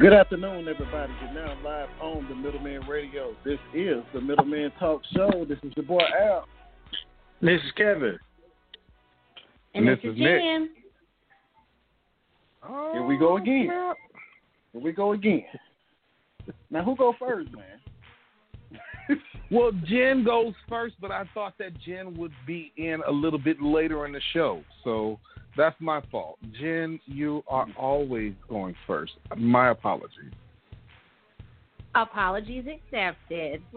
[0.00, 1.12] Good afternoon, everybody.
[1.20, 3.36] You're now live on the Middleman Radio.
[3.44, 5.44] This is the Middleman Talk Show.
[5.46, 6.46] This is your boy Al.
[7.42, 8.18] This is Kevin.
[9.74, 10.40] And this this is is Nick.
[10.40, 10.70] Jen.
[12.94, 13.68] Here we go oh, again.
[14.72, 15.44] Here we go again.
[16.70, 19.20] Now, who go first, man?
[19.50, 23.60] Well, Jen goes first, but I thought that Jen would be in a little bit
[23.60, 24.62] later in the show.
[24.84, 25.18] So
[25.56, 26.38] that's my fault.
[26.58, 29.12] Jen, you are always going first.
[29.36, 30.32] My apologies.
[31.94, 33.62] Apologies accepted.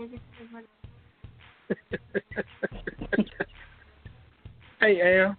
[4.79, 5.37] Hey Al,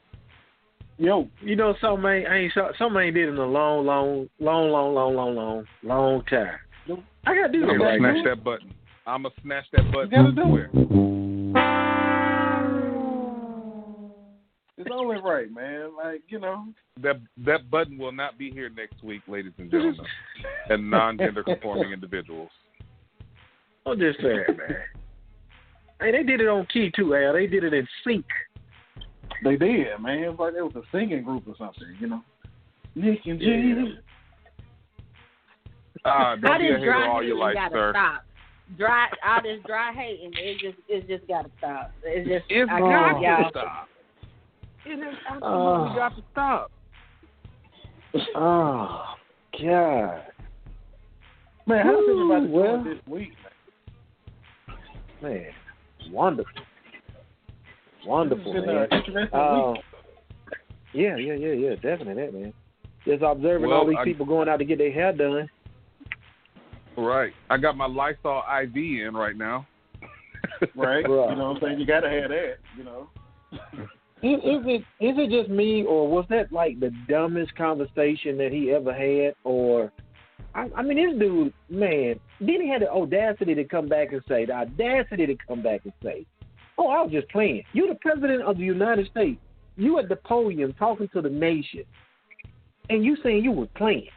[0.97, 4.71] Yo, you know something ain't, ain't so- something ain't did in a long, long, long,
[4.71, 6.57] long, long, long, long, long time.
[7.27, 8.73] I gotta do I'm this gonna right snatch that button.
[9.07, 10.09] I'm gonna smash that button.
[10.11, 10.71] gotta do Where?
[15.35, 15.91] Right, man.
[15.97, 16.67] Like, you know.
[17.03, 19.97] That that button will not be here next week, ladies and gentlemen,
[20.71, 22.51] and non-gender conforming individuals.
[23.87, 24.77] I'm just saying, man.
[26.01, 27.33] Hey, they did it on key too, Al.
[27.35, 28.25] They did it in sync.
[29.43, 30.21] They did, man.
[30.21, 32.23] It was like it was a singing group or something, you know.
[32.95, 33.99] Nick and Jen.
[36.05, 37.93] Ah, All don't be a hater all hating your life, gotta sir.
[37.93, 38.25] stop.
[38.79, 41.93] Dry, all this dry hating, it just, it just gotta stop.
[42.03, 43.45] It's just, It's I got can't, y'all.
[43.45, 43.89] to stop.
[44.87, 45.93] It has absolutely Oh.
[45.97, 46.71] got to stop.
[48.37, 49.15] Oh
[49.61, 50.23] God,
[51.67, 53.33] Man, how's everybody Well- doing this week,
[54.63, 54.77] man?
[55.23, 55.53] man,
[56.13, 56.63] wonderful,
[58.07, 58.69] wonderful, uh, man.
[58.69, 59.75] an interesting Uh,
[60.93, 62.53] yeah, yeah, yeah, yeah, definitely that, man.
[63.07, 65.49] Just observing Well, all these I- people going out to get their hair done.
[66.97, 67.33] Right.
[67.51, 69.67] I got my Lysol IV in right now.
[70.61, 70.69] Right?
[70.77, 71.01] Right.
[71.09, 71.81] You know what I'm saying?
[71.81, 73.09] You gotta have that, you know.
[74.25, 78.53] Is, is it is it just me, or was that like the dumbest conversation that
[78.53, 79.35] he ever had?
[79.45, 79.93] Or,
[80.55, 84.23] I, I mean, this dude, man, then he had the audacity to come back and
[84.27, 86.25] say, the audacity to come back and say,
[86.79, 89.39] "Oh, I was just playing." You're the president of the United States.
[89.77, 91.85] You at the podium talking to the nation,
[92.89, 94.09] and you saying you were playing.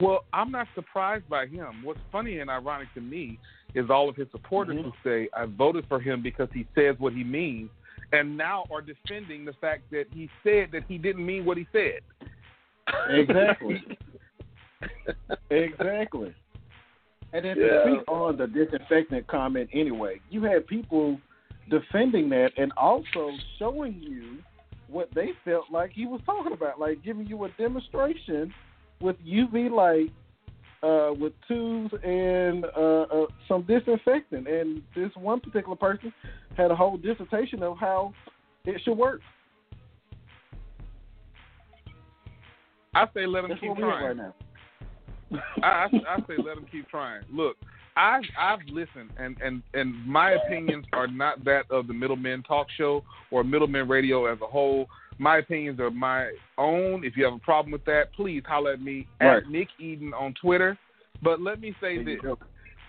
[0.00, 1.84] Well, I'm not surprised by him.
[1.84, 3.38] What's funny and ironic to me
[3.74, 4.84] is all of his supporters Mhm.
[4.84, 7.70] who say, I voted for him because he says what he means,
[8.12, 11.66] and now are defending the fact that he said that he didn't mean what he
[11.72, 12.00] said.
[13.10, 13.82] Exactly.
[15.50, 16.34] exactly.
[17.32, 17.82] And then to Yeah.
[17.82, 21.20] speak on the disinfectant comment anyway, you had people
[21.68, 24.38] defending that and also showing you
[24.88, 28.54] what they felt like he was talking about, like giving you a demonstration
[29.00, 30.12] with UV light,
[30.82, 34.46] uh, with tubes and uh, uh, some disinfectant.
[34.48, 36.12] And this one particular person
[36.56, 38.12] had a whole dissertation of how
[38.64, 39.20] it should work.
[42.94, 44.18] I say let them That's keep where we're at trying.
[44.18, 44.32] right
[45.30, 45.42] now.
[45.62, 47.22] I, I, I say let him keep trying.
[47.30, 47.56] Look,
[47.96, 52.66] I've I've listened, and and and my opinions are not that of the Middlemen Talk
[52.76, 54.86] Show or Middlemen Radio as a whole.
[55.18, 57.04] My opinions are my own.
[57.04, 59.42] If you have a problem with that, please holler at me Right.
[59.42, 60.76] at Nick Eden on Twitter.
[61.22, 62.38] But let me say There this: go.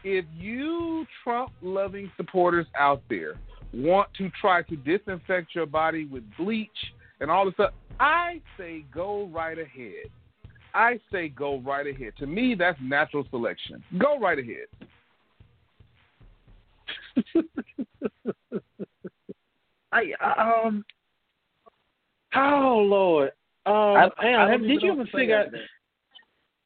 [0.03, 3.35] if you Trump-loving supporters out there
[3.73, 6.69] want to try to disinfect your body with bleach
[7.19, 10.05] and all this stuff, I say go right ahead.
[10.73, 12.13] I say go right ahead.
[12.19, 13.83] To me, that's natural selection.
[13.97, 14.67] Go right ahead.
[19.91, 20.85] I um.
[22.35, 23.31] Oh Lord.
[23.65, 25.45] Um, I- I Al, don't have- did you ever what figure out?
[25.47, 25.57] after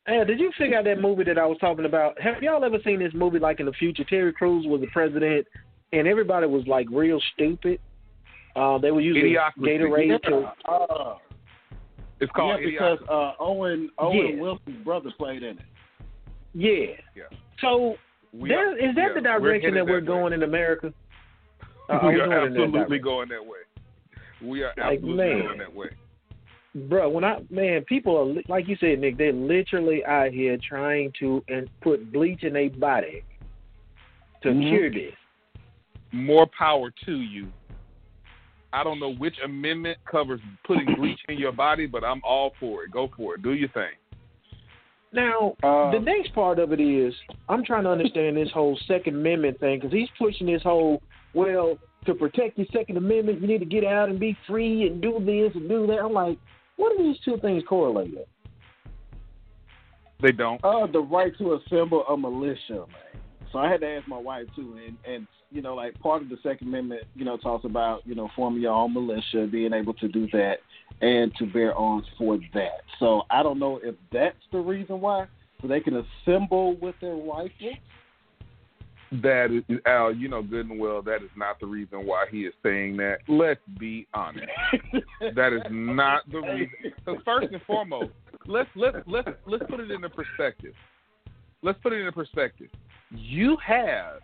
[0.07, 0.27] that.
[0.27, 2.19] Did you figure out that movie that I was talking about?
[2.21, 4.03] Have y'all ever seen this movie like in the future?
[4.03, 5.47] Terry Crews was the president,
[5.93, 7.79] and everybody was like real stupid.
[8.55, 9.79] Uh, they were using Idiocracy.
[9.79, 10.53] Gatorade to.
[10.69, 11.17] Uh,
[12.19, 14.41] It's called yeah, because uh, Owen Owen Yeah.
[14.41, 15.65] Wilson's brother played in it.
[16.53, 16.95] Yeah.
[17.15, 17.23] Yeah.
[17.61, 17.95] So
[18.33, 20.05] We there, are- is that yeah, the we're direction that we're way.
[20.05, 20.93] going in America?
[21.89, 23.59] Uh, we we are going in that absolutely going that way.
[24.43, 25.41] We are Like, absolutely man.
[25.45, 25.89] going that way.
[26.75, 27.09] bro.
[27.09, 29.17] When I man, people are like you said, Nick.
[29.17, 33.23] They're literally out here trying to and put bleach in their body
[34.43, 34.59] to Mm-hmm.
[34.61, 34.69] Mhm.
[34.69, 35.15] cure this.
[36.11, 37.47] More power to you.
[38.73, 42.83] I don't know which amendment covers putting bleach in your body, but I'm all for
[42.85, 42.91] it.
[42.91, 43.41] Go for it.
[43.43, 43.91] Do your thing.
[45.13, 47.13] Now, Uh, the next part of it is
[47.49, 51.01] I'm trying to understand this whole Second Amendment thing because he's pushing this whole
[51.33, 55.01] well to protect your Second Amendment, you need to get out and be free and
[55.01, 55.99] do this and do that.
[55.99, 56.37] I'm like,
[56.77, 58.25] what are these two things correlated?
[60.21, 60.63] They don't.
[60.63, 63.21] Uh, the right to assemble a militia, man.
[63.51, 66.29] So I had to ask my wife too, and and you know, like part of
[66.29, 69.93] the Second Amendment, you know, talks about you know forming your own militia, being able
[69.95, 70.59] to do that,
[71.01, 72.81] and to bear arms for that.
[72.99, 75.25] So I don't know if that's the reason why,
[75.61, 77.73] so they can assemble with their rifle.
[79.11, 82.43] That is, Al, you know good and well that is not the reason why he
[82.43, 83.17] is saying that.
[83.27, 84.47] Let's be honest.
[85.35, 86.69] That is not the reason.
[86.83, 88.11] Because first and foremost,
[88.45, 90.73] let's let's let's let's put it into perspective.
[91.61, 92.69] Let's put it into perspective.
[93.11, 94.21] You have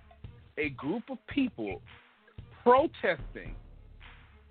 [0.57, 1.81] a group of people
[2.63, 3.56] protesting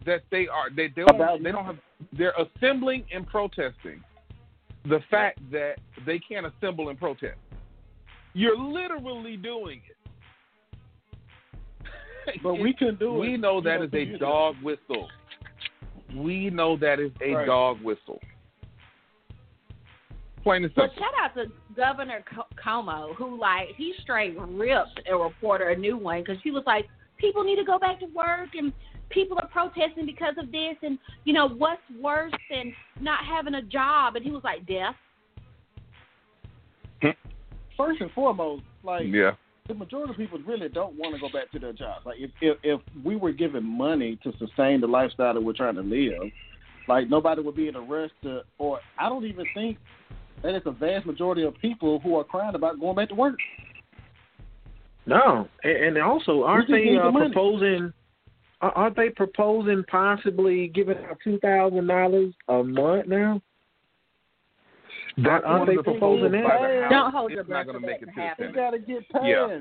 [0.05, 1.79] that they are they they don't they don't have
[2.13, 4.03] they're assembling and protesting
[4.89, 7.39] the fact that they can't assemble and protest.
[8.35, 9.97] You're literally doing it.
[12.43, 13.21] But we can do it.
[13.21, 15.09] We know that you is know, a dog whistle.
[16.15, 17.47] We know that is a Right.
[17.47, 18.21] dog whistle.
[20.43, 21.03] Plain and But simple.
[21.03, 25.97] shout out to Governor Co- Cuomo, who like he straight ripped a reporter a new
[25.97, 26.87] one because she was like,
[27.19, 28.73] people need to go back to work and
[29.09, 33.63] people are protesting because of this and you know what's worse than not having a
[33.63, 34.95] job and he was like death.
[37.77, 39.33] First and foremost, like Yeah.
[39.69, 42.07] The majority of people really don't want to go back to their jobs.
[42.07, 45.75] Like if, if if we were given money to sustain the lifestyle that we're trying
[45.77, 46.31] to live,
[46.89, 48.43] like nobody would be in a rush to.
[48.59, 49.79] Or I don't even think
[50.43, 53.39] that it's a vast majority of people who are crying about going back to work.
[55.07, 57.93] No, and, and also aren't they need the uh, proposing?
[58.61, 63.41] Aren't they proposing possibly giving out two thousand dollars a month now?
[65.19, 66.61] That's Aren't they of the proposing proposals that?
[66.61, 66.91] by the House.
[66.91, 68.49] Don't hold your it's not going to make it to to the happen.
[68.49, 69.25] You got to get passed.
[69.25, 69.61] Yeah.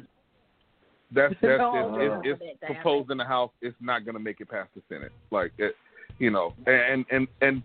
[1.12, 3.52] That's that's Don't it, it, your it's proposed in the House.
[3.62, 5.12] It's not going to make it past the Senate.
[5.32, 5.76] Like it,
[6.20, 7.64] you know, and and and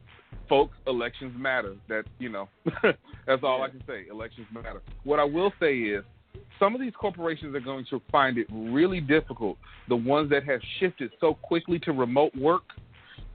[0.49, 1.75] folks, elections matter.
[1.89, 2.49] That you know,
[3.27, 4.05] that's all I can say.
[4.11, 4.83] Elections matter.
[5.05, 6.05] What I will say is,
[6.59, 9.59] some of these corporations are going to find it really difficult.
[9.89, 12.65] The ones that have shifted so quickly to remote work,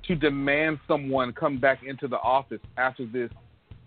[0.07, 3.29] to demand someone come back into the office after this,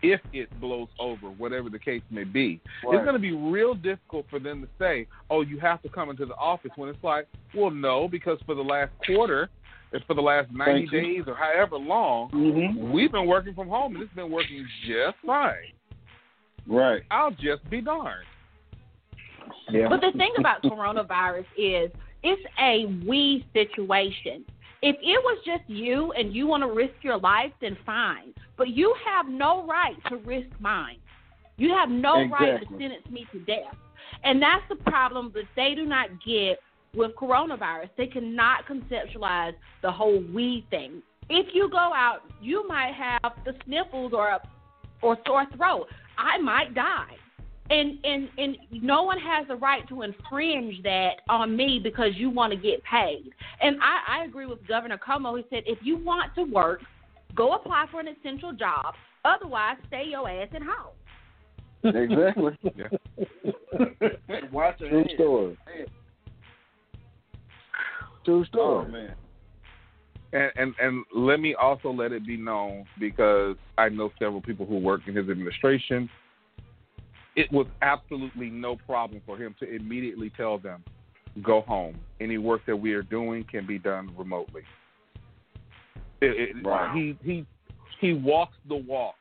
[0.03, 2.61] if it blows over, whatever the case may be.
[2.85, 6.11] It's going to be real difficult for them to say, "Oh, you have to come
[6.11, 9.49] into the office." When it's like, "Well, no, because for the last quarter,
[9.93, 12.93] if for the last ninety days or however long, Mm-hmm.
[12.93, 15.73] we've been working from home and it's been working just fine."
[16.67, 17.02] Right.
[17.11, 18.26] I'll just be darned.
[19.71, 19.88] Yeah.
[19.88, 21.90] But the thing about coronavirus is
[22.23, 24.45] it's a we situation.
[24.80, 28.32] If it was just you and you want to risk your life, then fine.
[28.56, 30.99] But you have no right to risk mine.
[31.56, 33.75] You have no right to sentence me to death.
[34.23, 36.61] And that's the problem that they do not get
[36.94, 37.90] with coronavirus.
[37.97, 41.02] They cannot conceptualize the whole we thing.
[41.28, 44.40] If you go out, you might have the sniffles or a,
[45.02, 45.88] or sore throat.
[46.16, 47.16] I might die
[47.70, 52.30] and and and no one has the right to infringe that on me because you
[52.30, 53.30] want to get paid.
[53.60, 55.37] And I, I agree with Governor Cuomo.
[55.37, 56.80] He said, if you want to work,
[57.34, 58.94] go apply for an essential job.
[59.25, 60.94] Otherwise, stay your ass at home.
[61.84, 62.58] Exactly.
[64.52, 65.08] Watch True head.
[65.14, 65.58] story.
[68.25, 68.87] True oh, story.
[68.87, 69.14] Oh man.
[70.32, 74.66] And, and and let me also let it be known because I know several people
[74.66, 76.10] who work in his administration.
[77.38, 80.83] It was absolutely no problem for him to immediately tell them,
[81.42, 81.97] "Go home.
[82.21, 84.62] Any work that we are doing can be done remotely."
[86.21, 86.92] It, it, Wow.
[86.95, 87.47] He he
[88.00, 89.14] he walks the walk,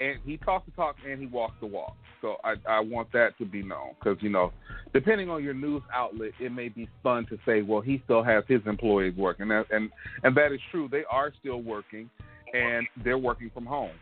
[0.00, 1.96] and he talks the talk and he walks the walk.
[2.22, 4.52] So I, I want that to be known because you know,
[4.94, 8.42] depending on your news outlet, it may be fun to say, well, he still has
[8.48, 9.90] his employees working, and and
[10.22, 10.88] and that is true.
[10.90, 12.08] They are still working,
[12.54, 13.96] and they're working from home.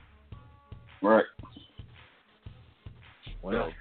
[1.03, 1.25] Right.
[3.47, 3.73] Well,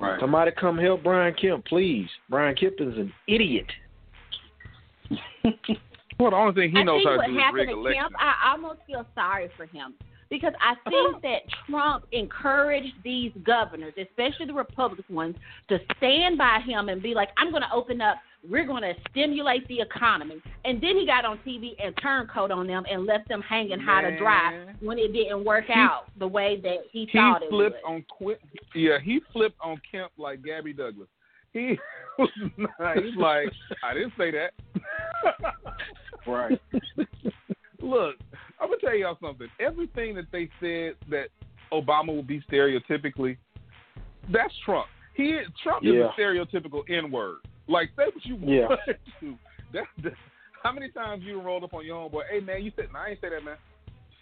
[0.00, 0.18] Right.
[0.18, 2.08] somebody come help Brian Kemp, please.
[2.28, 3.66] Brian Kemp is an idiot.
[6.20, 8.02] Well, the only thing he I knows how to do is happened rig to elections.
[8.10, 9.94] Kemp, I almost feel sorry for him
[10.30, 15.34] because I think that Trump encouraged these governors, especially the Republican ones,
[15.68, 18.18] to stand by him and be like, "I'm going to open up.
[18.48, 22.66] We're going to stimulate the economy." And then he got on TV and turncoat on
[22.66, 26.26] them and left them hanging high to dry when it didn't work He- out the
[26.28, 27.92] way that he, he thought it flipped would.
[27.94, 28.38] on Quint.
[28.74, 31.08] Yeah, he flipped on Kemp like Gabby Douglas.
[31.52, 31.78] He
[32.18, 33.48] was not, he's like,
[33.84, 34.52] I didn't say that.
[36.26, 36.60] Right.
[37.80, 38.16] Look,
[38.60, 39.48] I'm gonna tell y'all something.
[39.58, 41.28] Everything that they said that
[41.72, 43.36] Obama would be stereotypically,
[44.32, 44.86] that's Trump.
[45.14, 47.38] He Trump is a stereotypical N word.
[47.68, 48.66] Like say what you Yeah.
[48.68, 48.80] want
[49.72, 50.10] to.
[50.62, 52.22] How many times you rolled up on your homeboy?
[52.30, 53.56] Hey man, you said no, I ain't say that man.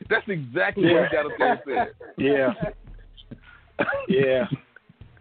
[0.09, 1.63] That's exactly what you gotta say.
[1.67, 1.89] said.
[2.19, 2.53] Yeah.
[4.09, 4.45] Yeah.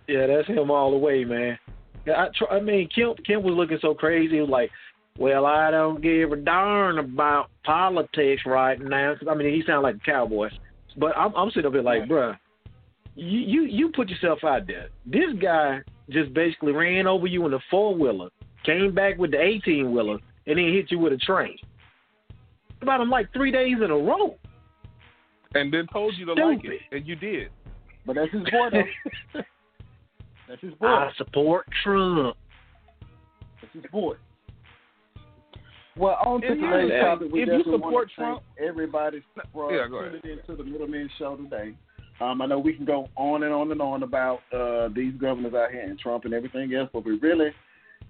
[0.08, 1.58] Yeah, that's him all the way, man.
[2.06, 4.36] Yeah, I, tr- I mean, Kim Kim was looking so crazy.
[4.36, 4.72] He was like,
[5.18, 9.16] well, I don't give a darn about politics right now.
[9.16, 10.50] 'Cause, I mean, he sounded like a cowboy.
[10.98, 12.38] But I'm, I'm sitting up here like, bruh,
[13.16, 14.88] you, you, you put yourself out there.
[15.06, 18.30] This guy just basically ran over you in a four-wheeler,
[18.66, 21.58] came back with the 18-wheeler, and then hit you with a train.
[22.82, 24.36] About him like three days in a row.
[25.56, 27.50] And then told you to like it, and you did.
[28.06, 29.42] But that's his boy, though.
[30.48, 30.88] That's his boy.
[30.88, 32.36] I support Trump.
[33.62, 34.16] That's his boy.
[35.96, 39.22] Well, on to today's topic, we if you support want to Trump- thank everybody
[39.54, 41.76] for Yeah, tuning into the Middleman Show today.
[42.22, 45.54] Um, I know we can go on and on and on about uh, these governors
[45.54, 47.52] out here and Trump and everything else, but we really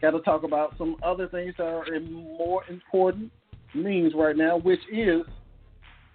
[0.01, 3.31] got to talk about some other things that are more important
[3.75, 5.21] means right now, which is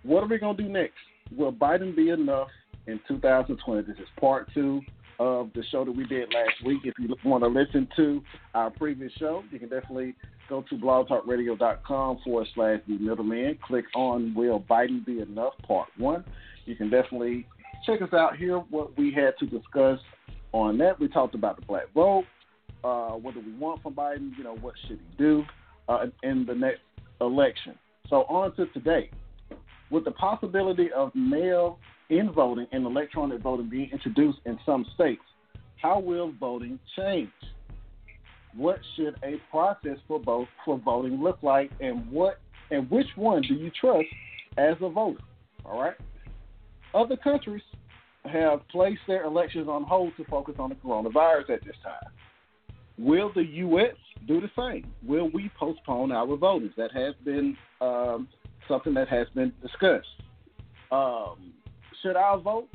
[0.03, 0.95] what are we going to do next?
[1.37, 2.49] Will Biden be enough
[2.87, 3.83] in 2020?
[3.83, 4.81] This is part two
[5.19, 6.81] of the show that we did last week.
[6.85, 8.23] If you want to listen to
[8.55, 10.15] our previous show, you can definitely
[10.49, 13.59] go to blogtalkradio.com forward slash the middleman.
[13.67, 16.25] Click on Will Biden Be Enough, part one.
[16.67, 17.47] You can definitely
[17.87, 19.99] check us out here, what we had to discuss
[20.53, 20.99] on that.
[20.99, 22.25] We talked about the black vote.
[22.83, 24.31] Uh, what do we want from Biden?
[24.37, 25.43] You know, what should he do
[25.89, 26.81] uh, in the next
[27.21, 27.75] election?
[28.09, 29.11] So on to today.
[29.91, 35.23] With the possibility of mail-in voting and electronic voting being introduced in some states,
[35.81, 37.31] how will voting change?
[38.57, 42.39] What should a process for both for voting look like, and what
[42.71, 44.07] and which one do you trust
[44.57, 45.21] as a voter?
[45.65, 45.97] All right.
[46.95, 47.63] Other countries
[48.25, 52.13] have placed their elections on hold to focus on the coronavirus at this time.
[52.99, 53.97] Will the U.S.
[54.27, 54.91] do the same?
[55.07, 56.73] Will we postpone our voting?
[56.77, 58.29] That has been um,
[58.69, 60.07] something that has been discussed.
[60.93, 61.53] Um,
[62.03, 62.69] should our vote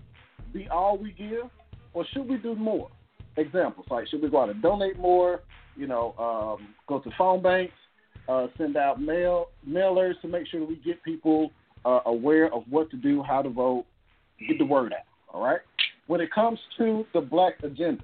[0.54, 1.50] be all we give,
[1.94, 2.90] or should we do more?
[3.38, 5.42] Examples like should we go out and donate more?
[5.78, 7.74] You know, um, go to phone banks,
[8.28, 11.52] uh, send out mail mailers to make sure we get people
[11.86, 13.86] uh, aware of what to do, how to vote,
[14.48, 15.09] get the word out.
[15.34, 15.60] All right.
[16.08, 18.04] When it comes to the black agenda,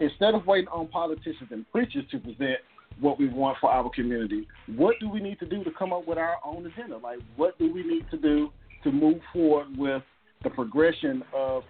[0.00, 2.58] instead of waiting on politicians and preachers to present
[3.00, 6.06] what we want for our community, what do we need to do to come up
[6.06, 6.96] with our own agenda?
[6.96, 8.50] Like, what do we need to do
[8.82, 10.02] to move forward with
[10.42, 11.62] the progression of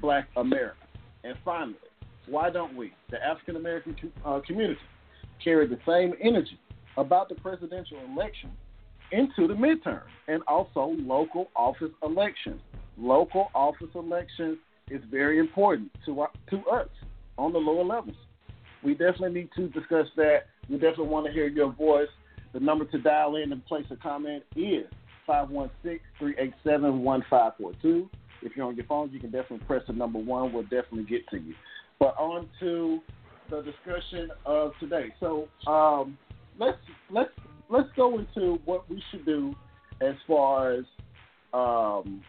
[0.00, 0.76] black America?
[1.24, 1.74] And finally,
[2.26, 4.80] why don't we, the African American uh, community,
[5.42, 6.58] carry the same energy
[6.96, 8.50] about the presidential election
[9.12, 12.60] into the midterm and also local office elections?
[12.98, 14.58] Local office elections
[14.90, 16.88] is very important to, our, to us
[17.38, 18.16] on the lower levels.
[18.82, 20.44] We definitely need to discuss that.
[20.68, 22.08] We definitely want to hear your voice.
[22.52, 24.86] The number to dial in and place a comment is
[25.28, 28.08] 516-387-1542.
[28.42, 30.50] If you're on your phone, you can definitely press the number one.
[30.52, 31.54] We'll definitely get to you.
[31.98, 33.00] But on to
[33.50, 35.12] the discussion of today.
[35.20, 36.16] So um,
[36.58, 36.78] let's
[37.10, 37.30] let's
[37.70, 39.54] let's go into what we should do
[40.00, 40.84] as far as
[41.54, 42.22] um,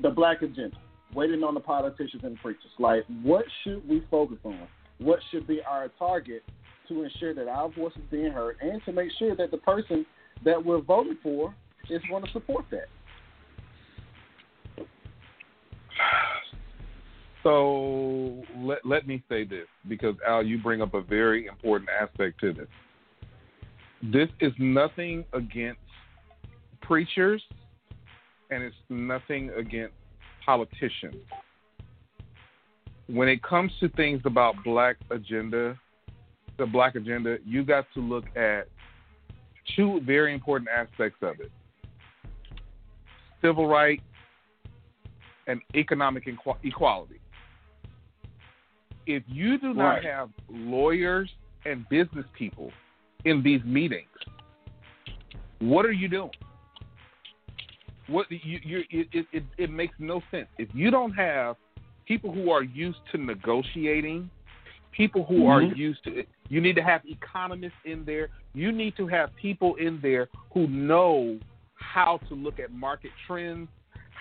[0.00, 0.76] the black agenda.
[1.14, 2.70] Waiting on the politicians and preachers.
[2.78, 4.66] Like, what should we focus on?
[4.98, 6.42] What should be our target
[6.88, 10.06] to ensure that our voice is being heard and to make sure that the person
[10.44, 11.54] that we're voting for
[11.90, 12.86] is going to support that?
[17.42, 22.38] So let let me say this because Al, you bring up a very important aspect
[22.38, 22.68] to this.
[24.02, 25.80] This is nothing against
[26.80, 27.42] preachers,
[28.50, 29.94] and it's nothing against
[30.44, 31.16] politicians.
[33.06, 35.78] When it comes to things about black agenda,
[36.58, 38.68] the black agenda, you got to look at
[39.76, 41.50] two very important aspects of it
[43.40, 44.02] civil rights
[45.48, 46.28] and economic
[46.62, 47.20] equality.
[49.06, 50.04] If you do not Right.
[50.04, 51.28] have lawyers
[51.64, 52.72] and business people
[53.24, 54.08] in these meetings,
[55.60, 56.30] what are you doing?
[58.08, 60.48] What you, you it, it, it, makes no sense.
[60.58, 61.56] If you don't have
[62.06, 64.28] people who are used to negotiating,
[64.90, 65.76] people who are Mhm.
[65.76, 68.28] used to you need to have economists in there.
[68.52, 71.38] You need to have people in there who know
[71.76, 73.68] how to look at market trends,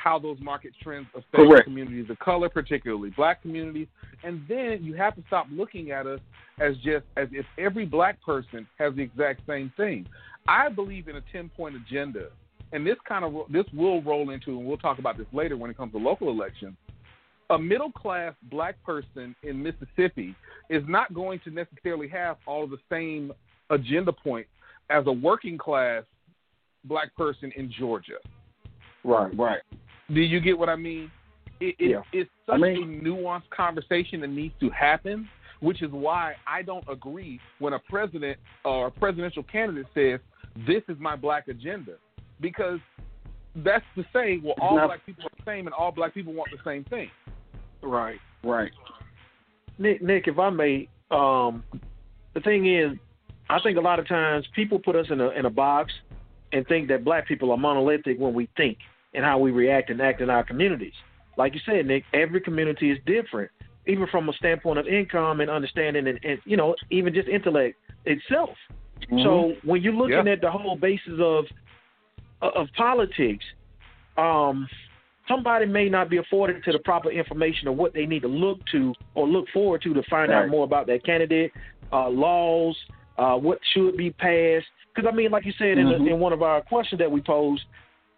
[0.02, 1.66] how those market trends affect Correct.
[1.66, 3.88] communities of color, particularly black communities.
[4.24, 6.20] And then you have to stop looking at us
[6.60, 10.08] as just as if every black person has the exact same thing.
[10.48, 12.28] I believe in a 10 point agenda.
[12.74, 15.70] And this kind of this will roll into and we'll talk about this later when
[15.70, 16.76] it comes to local elections.
[17.50, 20.34] A middle class black person in Mississippi
[20.70, 23.34] is not going to necessarily have all of the same
[23.70, 24.50] agenda points
[24.90, 26.04] as a working class
[26.86, 28.18] black person in Georgia.
[29.04, 29.62] Right, right.
[30.14, 31.12] Do you get what I mean?
[31.60, 32.02] It, it, Yeah.
[32.12, 36.62] It's I such mean- a nuanced conversation that needs to happen, which is why I
[36.64, 40.20] don't agree when a president or a presidential candidate says,
[40.68, 41.94] "This is my black agenda,"
[42.40, 42.80] because
[43.58, 46.34] that's to say, well, all not- black people are the same, and all black people
[46.34, 47.10] want the same thing.
[47.82, 48.72] Right, right.
[49.78, 51.64] Nick, Nick, if I may, um,
[52.34, 52.98] the thing is,
[53.50, 55.92] I think a lot of times people put us in a in a box
[56.54, 58.78] and think that black people are monolithic when we think
[59.14, 60.94] and how we react and act in our communities.
[61.38, 63.52] Like you said, Nick, every community is different,
[63.88, 67.78] even from a standpoint of income and understanding, and, and you know, even just intellect
[68.06, 68.56] itself.
[69.24, 70.34] So when you're looking Yeah.
[70.34, 71.46] at the whole basis of
[72.42, 73.46] of politics,
[74.18, 74.68] um,
[75.28, 78.60] somebody may not be afforded to the proper information of what they need to look
[78.72, 81.52] to or look forward to to find out more about that candidate,
[81.92, 82.76] uh, laws,
[83.18, 84.66] uh, what should be passed.
[84.94, 86.06] Because I mean, like you said in, Mhm.
[86.06, 87.64] the, in one of our questions that we posed,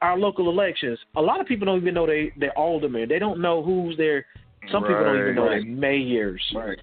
[0.03, 3.07] our local elections, a lot of people don't even know they they're aldermen.
[3.09, 4.25] They don't know who's their.
[4.71, 5.63] Some people don't even know Right.
[5.63, 6.41] their mayors.
[6.55, 6.77] Right,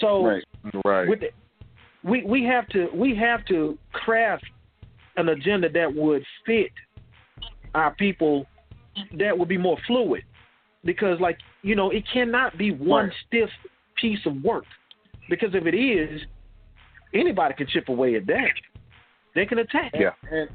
[0.00, 0.44] So right.
[0.84, 1.08] Right.
[1.08, 1.28] with the,
[2.04, 4.44] we we have to we have to craft
[5.16, 6.70] an agenda that would fit
[7.74, 8.46] our people
[9.18, 10.22] that would be more fluid
[10.84, 13.14] because like you know it cannot be one Right.
[13.26, 13.50] stiff
[13.96, 14.64] piece of work
[15.28, 16.20] because if it is
[17.14, 18.50] anybody can chip away at that
[19.34, 20.10] they can attack Yeah.
[20.30, 20.48] And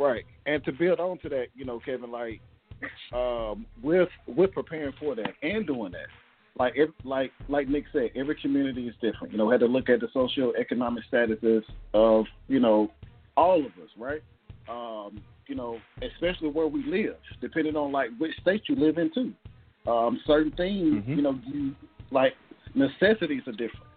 [0.00, 2.40] right, and to build on to that, you know, Kevin, like
[3.12, 6.08] um, with with preparing for that and doing that,
[6.58, 9.32] like if, like like Nick said, every community is different.
[9.32, 11.62] You know, we had to look at the socio-economic statuses
[11.94, 12.90] of you know
[13.36, 14.22] all of us, right?
[14.68, 19.10] Um, you know, especially where we live, depending on like which state you live in
[19.12, 19.32] too.
[19.90, 21.16] Um, certain things, Mhm.
[21.16, 21.74] you know, you
[22.10, 22.34] like
[22.74, 23.89] necessities are different.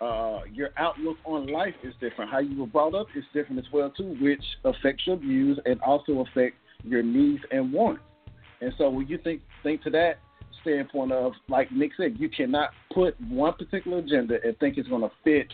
[0.00, 2.30] Uh, your outlook on life is different.
[2.30, 5.80] How you were brought up is different as well too, which affects your views and
[5.80, 8.02] also affect your needs and wants.
[8.60, 10.18] And so when you think think to that
[10.62, 15.02] standpoint of like Nick said, you cannot put one particular agenda and think it's going
[15.02, 15.50] to fit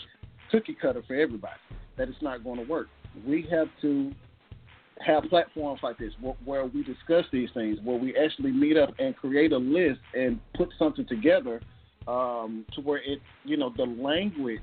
[0.51, 1.55] cookie cutter for everybody.
[1.97, 2.89] That it's not going to work.
[3.27, 4.13] We have to
[5.05, 8.91] have platforms like this where, where we discuss these things, where we actually meet up
[8.99, 11.61] and create a list and put something together
[12.07, 14.61] um, to where it, you know, the language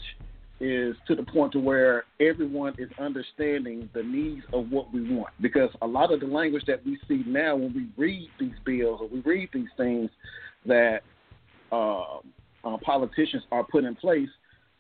[0.62, 5.30] is to the point to where everyone is understanding the needs of what we want.
[5.42, 9.00] Because a lot of the language that we see now when we read these bills
[9.02, 10.10] or we read these things
[10.66, 11.00] that
[11.72, 12.18] uh,
[12.66, 14.30] uh, politicians are put in place,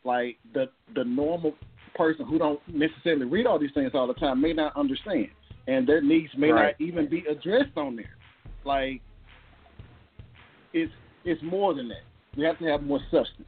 [0.03, 1.53] like the the normal
[1.95, 5.29] person who don't necessarily read all these things all the time may not understand,
[5.67, 6.75] and their needs may Right.
[6.79, 8.05] not even be addressed on there.
[8.65, 9.01] Like
[10.73, 10.91] it's
[11.23, 12.03] it's more than that.
[12.39, 13.47] We have to have more substance.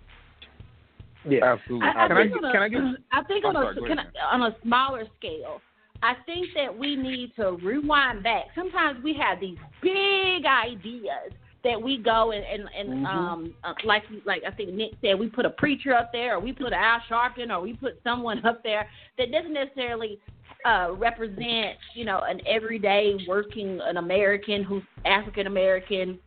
[1.27, 1.87] yeah Absolutely.
[1.87, 2.43] I, I can I think get?
[2.43, 2.81] on a, Can I get?
[3.13, 5.61] I think on a can I, on a smaller scale,
[6.03, 8.45] I think that we need to rewind back.
[8.53, 11.31] Sometimes we have these big ideas
[11.63, 13.09] that we go and and, and Mhm.
[13.09, 16.39] um uh, like like I think Nick said, we put a preacher up there, or
[16.41, 20.19] we put Al Sharpton, or we put someone up there that doesn't necessarily
[20.65, 26.19] uh, represent you know an everyday working an American who's African American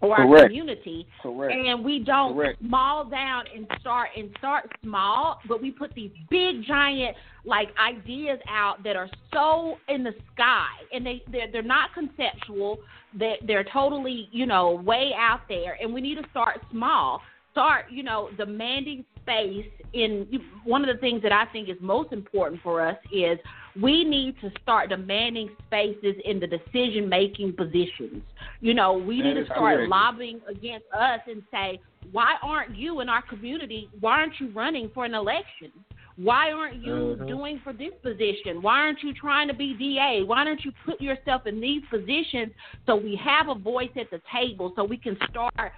[0.00, 1.52] or our community Correct.
[1.52, 2.58] and we don't Correct.
[2.60, 8.38] small down and start and start small, but we put these big giant like ideas
[8.48, 12.78] out that are so in the sky, and they they're, they're not conceptual.
[13.18, 17.20] They they're totally you know way out there, and we need to start small.
[17.52, 20.26] Start you know demanding space in
[20.64, 23.38] one of the things that I think is most important for us is
[23.80, 28.22] we need to start demanding spaces in the decision making positions.
[28.60, 29.90] You know, we That need to start correct.
[29.90, 31.80] lobbying against us and say,
[32.12, 33.88] why aren't you in our community?
[34.00, 35.72] Why aren't you running for an election?
[36.16, 37.28] Why aren't you Mhm.
[37.28, 38.60] doing for this position?
[38.60, 40.24] Why aren't you trying to be DA?
[40.24, 42.52] Why don't you put yourself in these positions
[42.86, 45.72] so we have a voice at the table so we can start?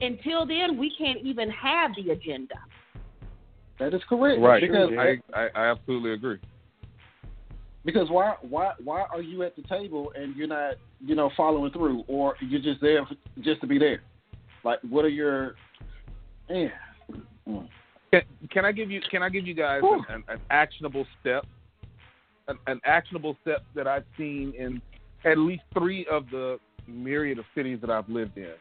[0.00, 2.56] Until then, we can't even have the agenda.
[3.78, 4.40] That is correct.
[4.40, 4.60] Right.
[4.60, 6.38] Because I, I, I absolutely agree.
[7.86, 11.72] Because why why why are you at the table and you're not you know following
[11.72, 13.06] through or you're just there
[13.40, 14.02] just to be there?
[14.64, 15.54] Like what are your
[16.50, 16.68] yeah.
[17.48, 17.68] Mm.
[18.12, 21.46] Can, can I give you Can I give you guys an, an, an actionable step?
[22.48, 24.82] An, an actionable step that I've seen in
[25.24, 28.54] at least three of the myriad of cities that I've lived in.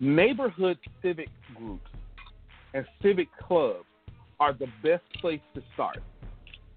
[0.00, 1.90] Neighborhood civic groups
[2.74, 3.84] and civic clubs
[4.40, 5.98] are the best place to start.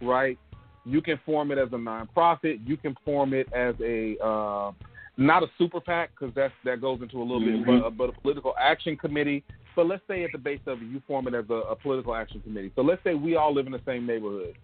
[0.02, 0.38] Right?
[0.86, 2.60] You can form it as a nonprofit.
[2.66, 4.72] You can form it as a uh,
[5.18, 7.66] not a super PAC because that's that goes into a little Mhm.
[7.66, 9.44] bit, but, but a political action committee.
[9.76, 12.16] But let's say at the base of it, you form it as a, a political
[12.16, 12.72] action committee.
[12.76, 14.56] So let's say we all live in the same neighborhood,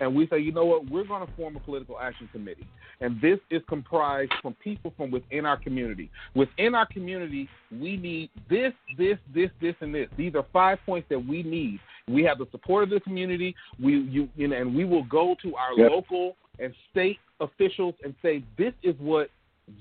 [0.00, 2.66] and we say, you know what, we're going to form a political action committee,
[3.00, 6.10] and this is comprised from people from within our community.
[6.34, 10.08] Within our community, we need this, this, this, this, and this.
[10.16, 11.78] These are five points that we need.
[12.08, 13.54] We have the support of the community.
[13.82, 15.90] We, you, you know, and we will go to our Yep.
[15.90, 19.28] local and state officials and say, this is what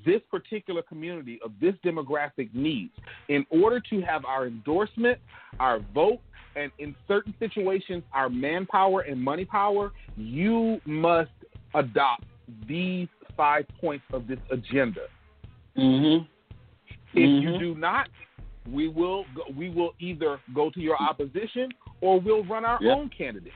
[0.03, 2.91] this particular community of this demographic needs
[3.29, 5.19] in order to have our endorsement,
[5.59, 6.19] our vote,
[6.55, 11.29] and in certain situations, our manpower and money power, you must
[11.75, 12.23] adopt
[12.67, 13.07] these
[13.37, 15.01] five points of this agenda.
[15.77, 16.25] Mhm.
[17.13, 17.59] If you Mhm.
[17.59, 18.09] do not,
[18.71, 22.97] we will go, we will either go to your opposition or we'll run our Yep.
[22.97, 23.53] own candidate.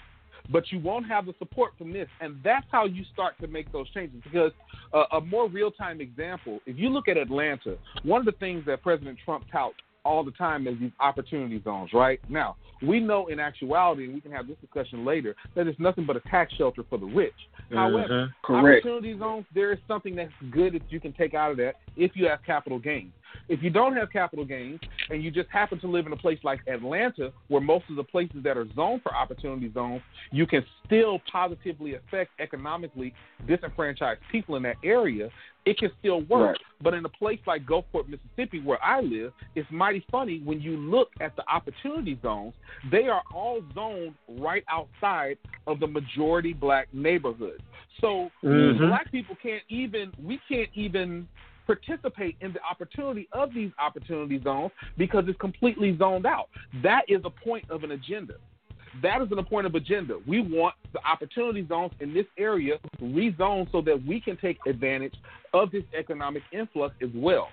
[0.52, 3.72] But you won't have the support from this, and that's how you start to make
[3.72, 4.20] those changes.
[4.24, 4.52] Because
[4.94, 8.66] uh, a more real time example, if you look at Atlanta, one of the things
[8.66, 9.76] that President Trump touts
[10.06, 11.92] all the time is these opportunity zones.
[11.94, 15.80] Right now, we know in actuality, and we can have this discussion later, that it's
[15.80, 17.34] nothing but a tax shelter for the rich.
[17.72, 18.86] However, Correct.
[18.86, 22.12] opportunity zones, there is something that's good that you can take out of that if
[22.16, 23.12] you have capital gains.
[23.48, 26.40] If you don't have capital gains and you just happen to live in a place
[26.44, 30.64] like Atlanta, where most of the places that are zoned for opportunity zones, you can
[30.86, 33.14] still positively affect economically
[33.48, 35.30] disenfranchised people in that area.
[35.66, 36.50] It can still work.
[36.50, 36.58] Right.
[36.82, 40.78] But in a place like Gulfport, Mississippi, where I live, it's mighty funny when you
[40.78, 42.54] look at the opportunity zones,
[42.92, 45.38] they are all zoned right outside
[45.68, 47.62] of the majority black neighborhoods.
[48.00, 48.88] So Mhm.
[48.88, 51.28] black people can't even we can't even
[51.70, 56.50] participate in the opportunity of these opportunity zones because it's completely zoned out.
[56.82, 58.36] That is a point of an agenda.
[59.04, 60.18] That is an point of agenda.
[60.28, 65.14] We want the opportunity zones in this area rezoned so that we can take advantage
[65.54, 67.50] of this economic influx as well.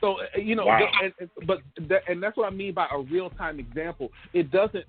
[0.00, 0.88] So uh, you know, Wow.
[1.02, 4.10] and, but that, and that's what I mean by a real time example.
[4.32, 4.86] It doesn't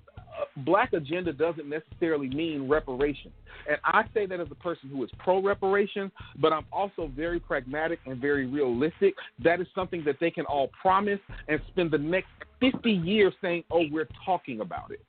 [0.58, 3.34] black agenda doesn't necessarily mean reparations,
[3.68, 7.40] and I say that as a person who is pro reparations, but I'm also very
[7.40, 9.14] pragmatic and very realistic.
[9.42, 12.28] That is something that they can all promise and spend the next
[12.60, 15.00] 50 years saying, "Oh, we're talking about it."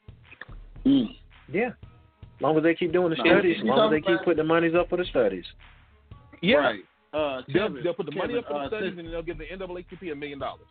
[0.85, 1.15] Mm.
[1.51, 1.69] Yeah.
[1.69, 4.43] As long as they keep doing the studies, as long as they keep putting the
[4.43, 5.45] monies up for the studies.
[6.41, 6.57] Yeah.
[6.57, 6.79] Right.
[7.13, 9.37] Uh, They'll, they'll put the money up for the uh, studies since- and they'll give
[9.39, 10.67] the NAACP a million dollars.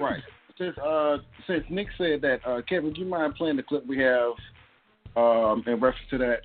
[0.00, 0.20] Right.
[0.60, 3.96] Since uh since Nick said that, uh Kevin, do you mind playing the clip we
[3.98, 4.32] have
[5.16, 6.40] um in reference to that?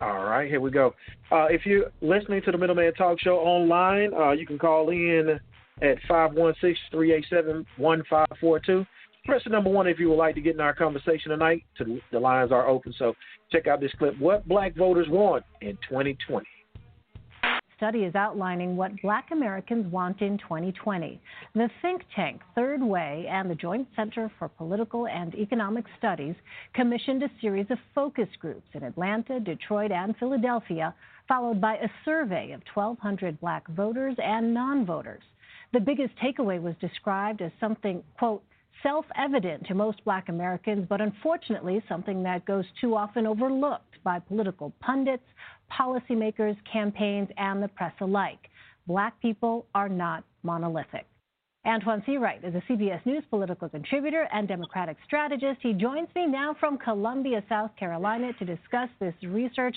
[0.00, 0.92] All right, here we go.
[1.30, 5.38] Uh, if you're listening to the Middleman Talk Show online, uh, you can call in
[5.80, 8.86] at 516-387-1542.
[9.24, 11.62] Press the number one if you would like to get in our conversation tonight.
[11.78, 13.14] To- The lines are open, so
[13.50, 14.18] check out this clip.
[14.18, 16.44] What black voters want in 2020.
[17.84, 21.20] Study is outlining what black Americans want in 2020.
[21.54, 26.34] The think tank Third Way and the Joint Center for Political and Economic Studies
[26.72, 30.94] commissioned a series of focus groups in Atlanta, Detroit, and Philadelphia,
[31.28, 35.22] followed by a survey of 1,200 black voters and non voters.
[35.74, 38.42] The biggest takeaway was described as something, quote,
[38.82, 44.18] self evident to most black Americans, but unfortunately something that goes too often overlooked by
[44.18, 45.24] political pundits,
[45.70, 48.50] policymakers, campaigns, and the press alike.
[48.86, 51.06] Black people are not monolithic.
[51.66, 55.60] Antjuan Seawright is a CBS News political contributor and Democratic strategist.
[55.62, 59.74] He joins me now from Columbia, South Carolina, to discuss this research.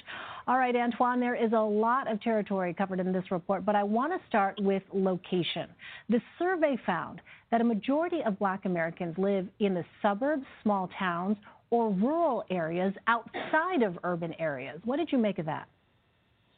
[0.50, 3.84] All right, Antjuan, there is a lot of territory covered in this report, but I
[3.84, 5.70] want to start with location.
[6.10, 7.22] The survey found
[7.52, 11.38] that a majority of black Americans live in the suburbs, small towns,
[11.70, 14.82] or rural areas outside of urban areas.
[14.84, 15.70] What did you make of that?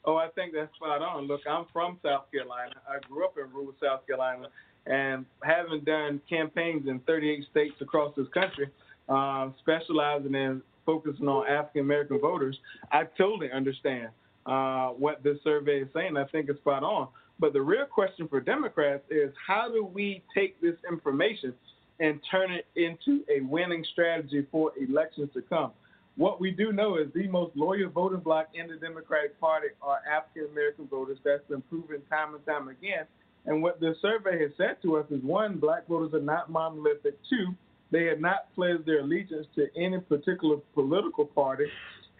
[0.06, 1.28] Oh, I think that's spot on.
[1.28, 2.76] Look, I'm from South Carolina.
[2.88, 4.48] I grew up in rural South Carolina,
[4.86, 8.70] and having done campaigns in 38 states across this country,
[9.08, 12.58] uh, specializing in focusing on African American voters,
[12.92, 14.10] I totally understand
[14.46, 16.18] uh, what this survey is saying.
[16.18, 17.08] I think it's spot on.
[17.39, 21.54] But the real question for Democrats is how do we take this information
[22.00, 25.72] and turn it into a winning strategy for elections to come?
[26.18, 30.00] What we do know is the most loyal voting bloc in the Democratic Party are
[30.06, 31.18] African American voters.
[31.24, 33.06] That's been proven time and time again.
[33.50, 37.18] And what the survey has said to us is one, black voters are not monolithic.
[37.28, 37.56] Two,
[37.90, 41.66] they have not pledged their allegiance to any particular political party.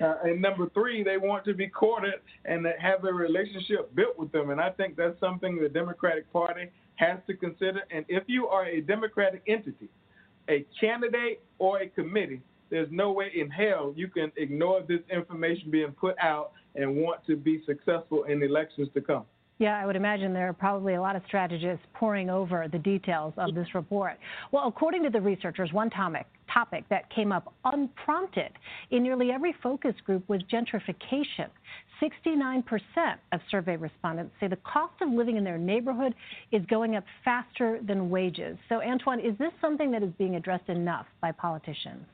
[0.02, 2.15] Uh, and number three, they want to be courted
[2.46, 4.50] and have a relationship built with them.
[4.50, 7.82] And I think that's something the Democratic Party has to consider.
[7.92, 9.89] And if you are a Democratic entity,
[10.50, 15.70] a candidate or a committee, there's no way in hell you can ignore this information
[15.70, 19.26] being put out and want to be successful in elections to come.
[19.60, 23.34] Yeah, I would imagine there are probably a lot of strategists poring over the details
[23.36, 24.17] of this report.
[24.54, 28.54] Well, according to the researchers, one topic, topic that came up unprompted
[28.91, 31.50] in nearly every focus group was gentrification.
[32.02, 32.63] 69%
[33.34, 36.15] of survey respondents say the cost of living in their neighborhood
[36.54, 38.58] is going up faster than wages.
[38.69, 42.06] So, Antjuan, is this something that is being addressed enough by politicians?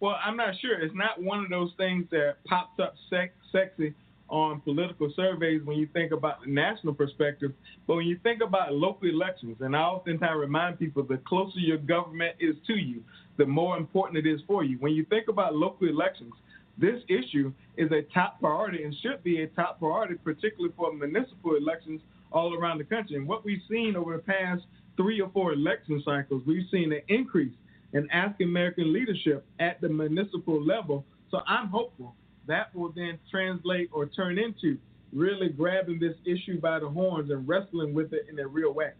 [0.00, 0.82] Well, I'm not sure.
[0.82, 3.94] It's not one of those things that pops up sex, sexy
[4.32, 7.52] on political surveys when you think about the national perspective.
[7.86, 11.76] But when you think about local elections, and I oftentimes remind people the closer your
[11.76, 13.04] government is to you,
[13.36, 14.78] the more important it is for you.
[14.78, 16.32] When you think about local elections,
[16.78, 21.54] this issue is a top priority and should be a top priority, particularly for municipal
[21.54, 22.00] elections
[22.32, 23.16] all around the country.
[23.16, 24.62] And what we've seen over the past
[24.96, 27.52] three or four election cycles, we've seen an increase
[27.92, 31.04] in African American leadership at the municipal level.
[31.30, 32.14] So I'm hopeful
[32.52, 34.78] that will then translate or turn into
[35.12, 38.90] really grabbing this issue by the horns and wrestling with it in a real way.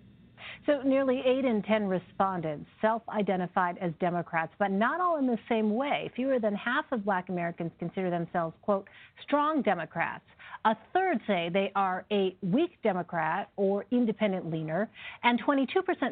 [0.67, 5.38] So, nearly 8 in 10 respondents self identified as Democrats, but not all in the
[5.49, 6.11] same way.
[6.17, 8.88] Fewer than half of black Americans consider themselves, quote,
[9.23, 10.25] strong Democrats.
[10.64, 14.88] A third say they are a weak Democrat or independent leaner,
[15.25, 15.66] and 22%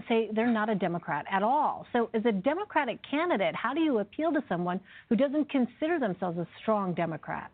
[0.09, 1.87] say they're not a Democrat at all.
[1.93, 6.37] So, as a Democratic candidate, how do you appeal to someone who doesn't consider themselves
[6.39, 7.53] a strong Democrat?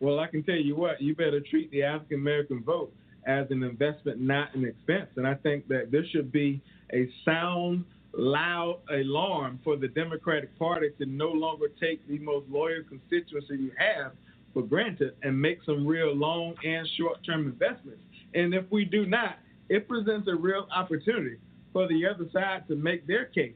[0.00, 2.92] Well, I can tell you what, you better treat the African American vote
[3.26, 5.10] as an investment, not an expense.
[5.16, 6.60] And I think that there should be
[6.92, 12.82] a sound, loud alarm for the Democratic Party to no longer take the most loyal
[12.88, 14.12] constituency you have
[14.52, 18.00] for granted and make some real long and short term investments.
[18.34, 21.36] And if we do not, it presents a real opportunity
[21.72, 23.54] for the other side to make their case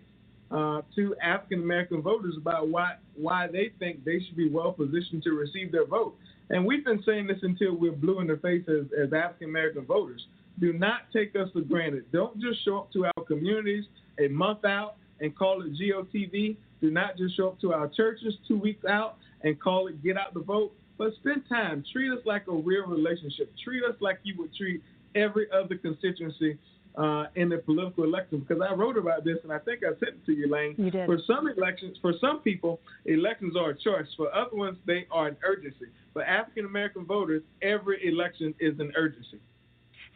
[0.51, 5.23] uh, to African American voters about why why they think they should be well positioned
[5.25, 6.15] to receive their vote.
[6.51, 9.85] And we've been saying this until we're blue in the face as, as African American
[9.85, 10.27] voters.
[10.61, 12.05] Do not take us for granted.
[12.13, 13.85] Don't just show up to our communities
[14.21, 16.57] a month out and call it GOTV.
[16.81, 20.17] Do not just show up to our churches two weeks out and call it get
[20.17, 20.73] out the vote.
[20.97, 21.85] But spend time.
[21.93, 23.53] Treat us like a real relationship.
[23.63, 24.83] Treat us like you would treat
[25.15, 26.59] every other constituency
[26.97, 30.17] uh, in the political elections because I wrote about this and I think I sent
[30.17, 30.75] it to you, Lane.
[30.79, 31.07] You did.
[31.07, 34.07] For some elections, for some people, elections are a choice.
[34.17, 35.87] For other ones, they are an urgency.
[36.13, 39.41] For African American voters, every election is an urgency.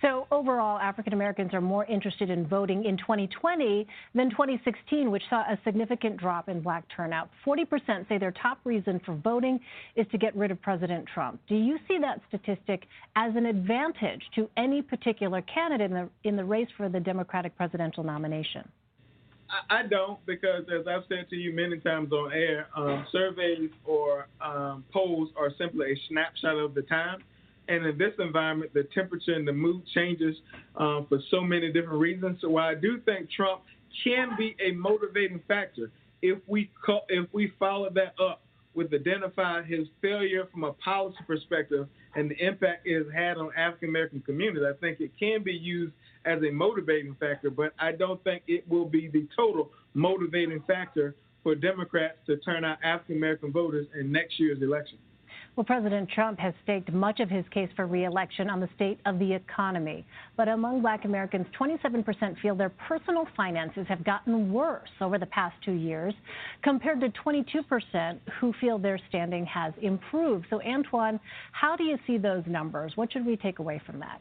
[0.01, 5.41] So overall, African Americans are more interested in voting in 2020 than 2016, which saw
[5.41, 7.31] a significant drop in black turnout.
[7.45, 9.59] 40% say their top reason for voting
[9.97, 11.41] is to get rid of President Trump.
[11.49, 16.37] Do you see that statistic as an advantage to any particular candidate in the, in
[16.37, 18.69] the race for the Democratic presidential nomination?
[19.71, 24.29] I don't because, as I've said to you many times on air, um, surveys or
[24.43, 27.23] um, polls are simply a snapshot of the time.
[27.69, 30.35] And in this environment, the temperature and the mood changes
[30.77, 32.39] um, for so many different reasons.
[32.41, 33.61] So while I do think Trump
[34.03, 35.91] can be a motivating factor,
[36.23, 38.43] if we co- if we follow that up
[38.75, 43.51] with identifying his failure from a policy perspective and the impact it has had on
[43.57, 45.93] African American communities, I think it can be used
[46.25, 47.51] as a motivating factor.
[47.51, 52.65] But I don't think it will be the total motivating factor for Democrats to turn
[52.65, 54.99] out African American voters in next year's election.
[55.59, 59.19] Well, President Trump has staked much of his case for reelection on the state of
[59.19, 60.07] the economy.
[60.37, 65.57] But among black Americans, 27% feel their personal finances have gotten worse over the past
[65.65, 66.15] two years,
[66.63, 70.47] compared to 22% who feel their standing has improved.
[70.49, 71.19] So, Antjuan,
[71.51, 72.93] how do you see those numbers?
[72.95, 74.21] What should we take away from that?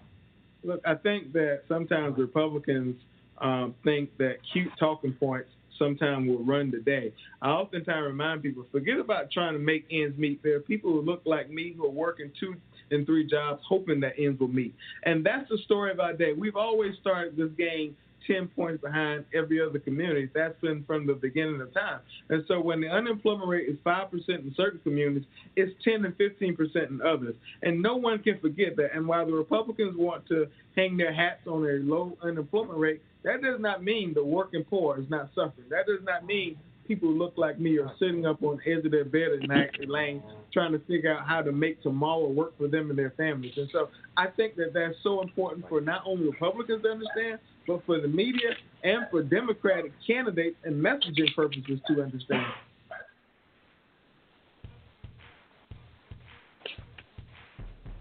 [0.64, 3.00] Look, I think that sometimes Republicans
[3.38, 7.14] um, think that cute talking points sometimes will run the day.
[7.42, 10.42] I oftentimes remind people forget about trying to make ends meet.
[10.44, 12.56] There are people who look like me who are working two
[12.92, 14.74] and three jobs hoping that ends will meet.
[15.04, 16.34] And that's the story of our day.
[16.34, 17.96] We've always started this game
[18.28, 20.30] 10 points behind every other community.
[20.34, 22.02] That's been from the beginning of time.
[22.30, 25.24] And so when the unemployment rate is 5% in certain communities,
[25.56, 27.36] it's 10 and 15% in others.
[27.64, 28.94] And no one can forget that.
[28.94, 33.42] And while the Republicans want to hang their hats on a low unemployment rate, that
[33.42, 35.68] does not mean the working poor is not suffering.
[35.70, 38.86] That does not mean people who look like me are sitting up on the edge
[38.86, 42.58] of their bed at night laying trying to figure out how to make tomorrow work
[42.58, 43.52] for them and their families.
[43.58, 47.86] And so I think that that's so important for not only Republicans to understand, but
[47.86, 48.52] for the media
[48.86, 52.46] and for Democratic candidates and messaging purposes to understand.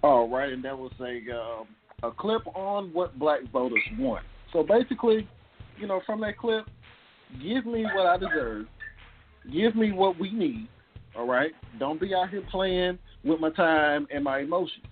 [0.05, 4.25] All right, and that was a uh, a clip on what black voters want.
[4.52, 5.28] So basically,
[5.78, 6.66] you know, from that clip,
[7.42, 8.66] give me what I deserve,
[9.52, 10.68] give me what we need.
[11.16, 14.85] All right, don't be out here playing with my time and my emotions.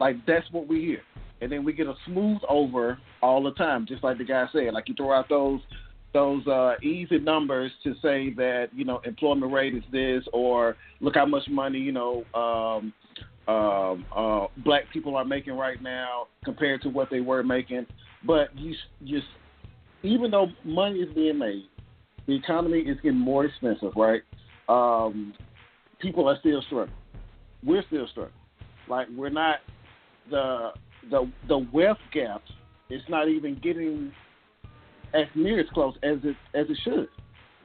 [0.00, 1.02] like that's what we hear,
[1.40, 4.72] and then we get a smooth over all the time, just like the guy said.
[4.72, 5.60] Like you throw out those
[6.12, 11.14] those uh, easy numbers to say that you know employment rate is this, or look
[11.14, 12.92] how much money you know um,
[13.48, 17.86] um, uh, black people are making right now compared to what they were making.
[18.26, 19.26] But you just
[20.02, 21.64] even though money is being made,
[22.26, 24.22] the economy is getting more expensive, right?
[24.68, 25.34] Um,
[26.00, 26.96] people are still struggling.
[27.64, 28.34] We're still struggling.
[28.88, 29.58] Like we're not
[30.30, 30.70] the
[31.10, 32.42] the the wealth gap
[32.90, 34.12] is not even getting
[35.14, 37.08] as near as close as it as it should.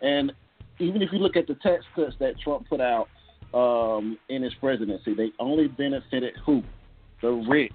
[0.02, 0.32] And
[0.80, 3.08] even if you look at the tax cuts that Trump put out
[3.54, 6.64] um, in his presidency, they only benefited who?
[7.22, 7.72] The rich.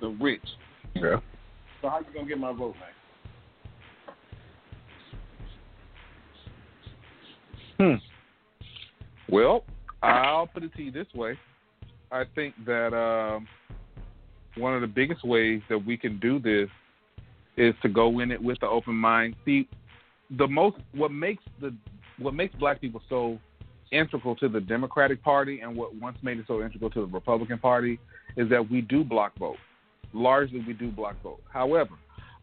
[0.00, 0.46] The rich.
[0.94, 1.16] Yeah.
[1.82, 2.74] So how you gonna get my vote,
[7.78, 7.98] man?
[7.98, 9.32] Hmm.
[9.32, 9.64] Well,
[10.02, 11.38] I'll put it to you this way.
[12.12, 13.48] I think that um,
[14.56, 16.68] one of the biggest ways that we can do this
[17.56, 19.34] is to go in it with an open mind.
[19.44, 19.68] See,
[20.38, 21.74] the most what makes the
[22.18, 23.38] what makes black people so
[23.90, 27.58] integral to the Democratic Party and what once made it so integral to the Republican
[27.58, 27.98] Party
[28.36, 29.56] is that we do block vote.
[30.14, 31.40] Largely, we do block vote.
[31.52, 31.94] However,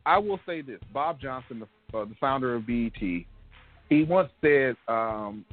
[0.06, 4.76] I will say this: Bob Johnson, the, uh, the founder of BET, he once said
[4.88, 5.46] um,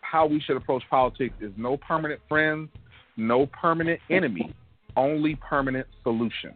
[0.00, 2.68] how we should approach politics is no permanent friends,
[3.16, 4.54] no permanent enemy,
[4.96, 6.54] only permanent solutions.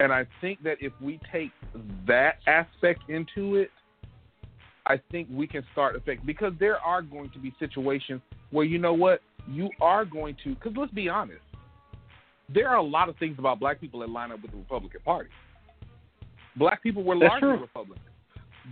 [0.00, 1.50] And I think that if we take
[2.06, 3.70] that aspect into it,
[4.86, 8.78] I think we can start affect because there are going to be situations where you
[8.78, 11.40] know what you are going to because let's be honest,
[12.52, 15.00] there are a lot of things about black people that line up with the Republican
[15.04, 15.30] Party.
[16.56, 17.60] Black people were That's largely true.
[17.60, 18.02] Republican.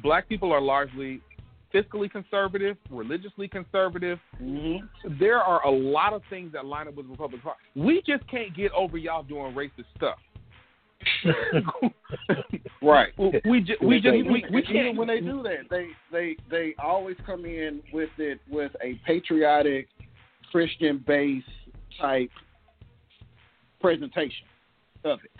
[0.03, 1.21] Black people are largely
[1.73, 4.19] fiscally conservative, religiously conservative.
[4.43, 5.19] Mm-hmm.
[5.19, 7.61] There are a lot of things that line up with the Republican Party.
[7.75, 10.19] We just can't get over y'all doing racist stuff.
[12.83, 13.13] right.
[13.45, 17.17] We just we just we, we can't when they do that, they they they always
[17.27, 19.89] come in with it with a patriotic,
[20.51, 21.47] Christian based
[22.01, 22.31] type
[23.87, 24.47] presentation
[25.05, 25.31] of it.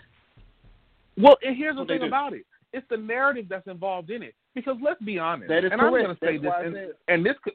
[1.21, 4.09] Well, and here's the That's what they thing about it: it's the narrative that's involved
[4.09, 4.35] in it.
[4.55, 5.95] Because let's be honest, That is and correct.
[5.95, 7.53] I'm going to say That's this, and, and this could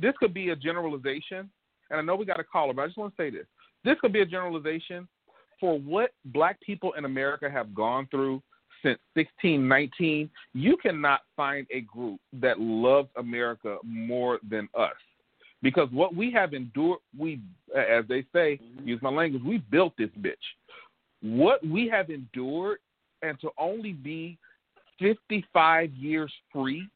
[0.00, 1.50] this could be a generalization,
[1.90, 3.46] and I know we got a caller, but I just want to say this:
[3.84, 5.06] this could be a generalization
[5.60, 8.42] for what Black people in America have gone through
[8.82, 10.30] since 1619.
[10.52, 14.92] You cannot find a group that loves America more than us.
[15.64, 17.40] Because what we have endured, we,
[17.74, 18.86] as they say, mm-hmm.
[18.86, 20.34] use my language, we built this bitch.
[21.22, 22.80] What we have endured,
[23.22, 24.36] and to only be
[24.98, 26.86] 55 years free,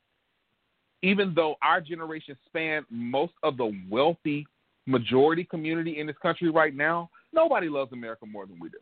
[1.03, 4.47] even though our generation spanned most of the wealthy
[4.85, 8.79] majority community in this country right now, nobody loves America more than we do.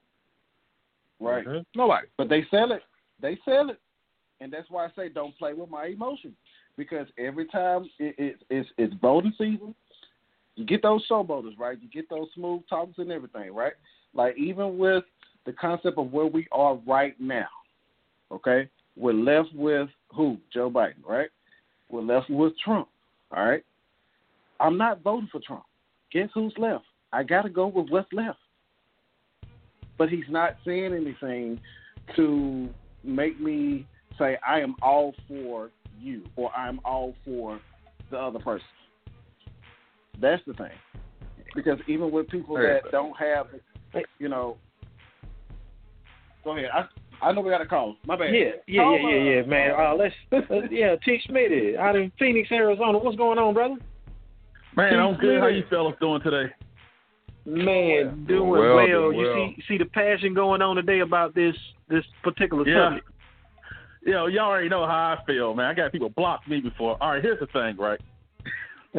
[1.21, 1.47] Right.
[1.47, 1.61] Mm-hmm.
[1.77, 2.09] Nobody.
[2.19, 2.83] But they sell it.
[3.23, 3.81] They sell it,
[4.41, 6.35] and that's why I say don't play with my emotions
[6.77, 9.75] because every time it, it, it's it's voting season,
[10.57, 11.79] you get those showboaters, right?
[11.81, 13.75] You get those smooth talkers and everything, right?
[14.15, 15.05] Like even with
[15.45, 17.49] the concept of where we are right now,
[18.33, 20.39] okay, we're left with who?
[20.53, 21.29] Joe Biden, right?
[21.89, 22.89] We're left with Trump,
[23.35, 23.65] all right.
[24.59, 25.65] I'm not voting for Trump.
[26.13, 26.85] guess who's left?
[27.13, 28.39] I got to go with what's left.
[29.99, 31.61] But he's not saying anything
[32.17, 32.69] to
[33.05, 33.87] make me
[34.19, 35.71] say I am all for
[36.01, 37.61] you or I'm all for
[38.11, 38.67] the other person.
[40.21, 40.71] That's the thing.
[41.55, 43.47] Because even with people that don't have,
[44.19, 44.57] you know,
[46.45, 46.71] go ahead.
[46.75, 46.85] I
[47.23, 47.97] I know we got a call.
[48.07, 48.35] My bad.
[48.35, 49.71] Yeah, yeah, Call, yeah, yeah, yeah, uh, man.
[49.79, 51.19] Uh, let's, let's yeah, T.
[51.29, 52.99] Smitty out in Phoenix, Arizona.
[52.99, 53.77] What's going on, brother?
[54.77, 55.41] Man, I'm good.
[55.41, 55.57] How Smitty.
[55.57, 56.53] you fellas doing today?
[57.47, 58.87] Man, doing Well, well.
[58.87, 61.55] doing You see, see the passion going on today about this
[61.89, 62.91] this particular Yeah.
[62.91, 63.09] subject.
[64.07, 65.67] Yo, y'all already know how I feel, man.
[65.67, 66.97] I got people blocked me before.
[67.01, 68.01] All right, here's the thing, right?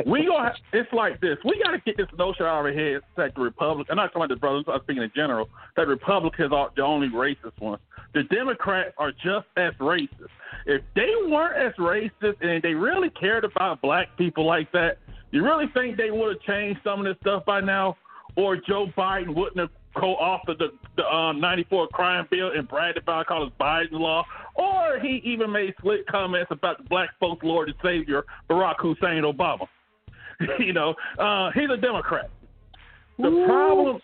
[0.05, 0.53] we gonna.
[0.73, 1.37] It's like this.
[1.45, 3.87] We got to get this notion out of our heads that the Republic.
[3.89, 4.65] I'm not talking about the brothers.
[4.67, 5.47] I'm speaking in general.
[5.77, 7.79] That Republicans are the only racist ones.
[8.13, 10.27] The Democrats are just as racist.
[10.65, 14.97] If they weren't as racist and they really cared about black people like that,
[15.31, 17.95] you really think they would have changed some of this stuff by now,
[18.35, 19.69] or Joe Biden wouldn't have
[19.99, 24.25] co-authored the, the um, 94 crime bill and bragged about it called it Biden law,
[24.55, 29.23] or he even made slick comments about the black folks' Lord and Savior Barack Hussein
[29.23, 29.67] Obama.
[30.59, 32.29] you know, uh, he's a Democrat.
[33.17, 33.99] The problem,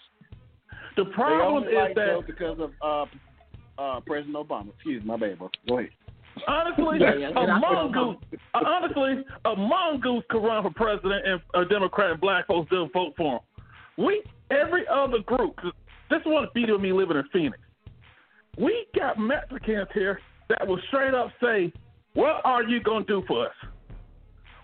[0.95, 4.69] the problem is like that because of uh, uh, President Obama.
[4.75, 5.49] Excuse me, my bad, bro.
[5.67, 5.89] Go ahead.
[6.47, 8.17] Honestly, Yeah, a mongoose.
[8.55, 12.89] uh, Honestly, a mongoose could run for president, and a Democrat and black folks still
[12.91, 13.39] vote for him.
[14.03, 15.59] We, every other group,
[16.13, 17.57] this is what beat with me living in Phoenix.
[18.57, 21.73] We got Mexicans here that will straight up say,
[22.13, 23.55] "What are you gonna do for us?"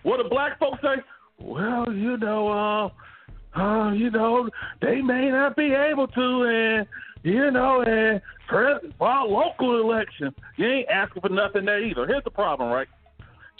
[0.02, 0.96] What do black folks say?
[1.40, 4.48] Well, you know, uh, uh, you know,
[4.80, 6.86] they may not be able to, and
[7.24, 12.06] you know, and pres- for our local election, you ain't asking for nothing there either.
[12.06, 12.88] Here's the problem, right?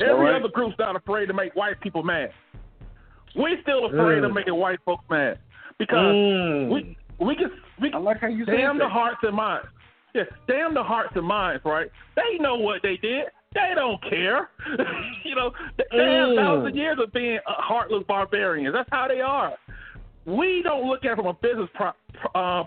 [0.01, 0.37] Every right.
[0.37, 2.31] other group's not afraid to make white people mad.
[3.35, 4.35] We're still afraid of Mm.
[4.35, 5.39] making white folks mad
[5.79, 6.69] because Mm.
[6.69, 7.51] we we can
[7.95, 8.91] I like how you damn the that.
[8.93, 9.69] hearts and minds.
[10.15, 11.89] Yeah, damn the hearts and minds, right?
[12.17, 13.27] They know what they did.
[13.55, 14.51] They don't care.
[15.25, 16.37] you know, they have Mm.
[16.37, 18.75] thousand years of being heartless barbarians.
[18.75, 19.55] That's how they are.
[20.27, 21.69] We don't look at it from a business.
[21.75, 21.93] Pro-
[22.35, 22.65] uh,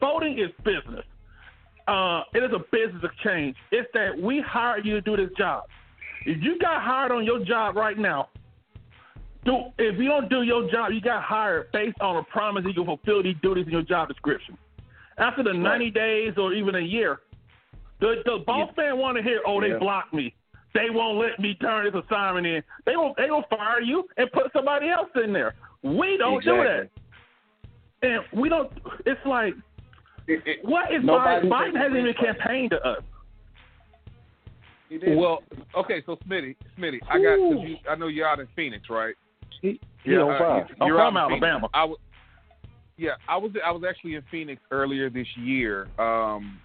[0.00, 1.04] voting is business.
[1.88, 3.56] Uh, it is a business exchange.
[3.70, 5.64] It's that we hire you to do this job.
[6.26, 8.28] If you got hired on your job right now,
[9.44, 12.72] do if you don't do your job, you got hired based on a promise you
[12.74, 14.56] can fulfill these duties in your job description.
[15.18, 17.20] After the 90 days or even a year,
[18.00, 19.78] the, the boss man want to hear, oh, they Yeah.
[19.78, 20.34] blocked me.
[20.74, 22.62] They won't let me turn this assignment in.
[22.86, 25.54] They will they will fire you and put somebody else in there.
[25.82, 26.88] We don't do that.
[28.02, 28.72] And we don't.
[29.04, 29.54] It's like,
[30.26, 31.50] It- it- what is Biden?
[31.50, 32.38] Biden hasn't even credit for it.
[32.38, 33.02] campaigned to us.
[35.16, 35.42] Well,
[35.74, 37.38] okay, so Smitty, Smitty, I got.
[37.38, 39.14] Cause you, I know you're out in Phoenix, right?
[39.60, 40.58] He, he on uh, fire.
[40.68, 41.44] you- I'm you're from out Phoenix.
[41.44, 41.68] Alabama.
[41.74, 41.98] I was.
[42.96, 43.52] Yeah, I was.
[43.64, 46.58] I was actually in Phoenix earlier this year, um,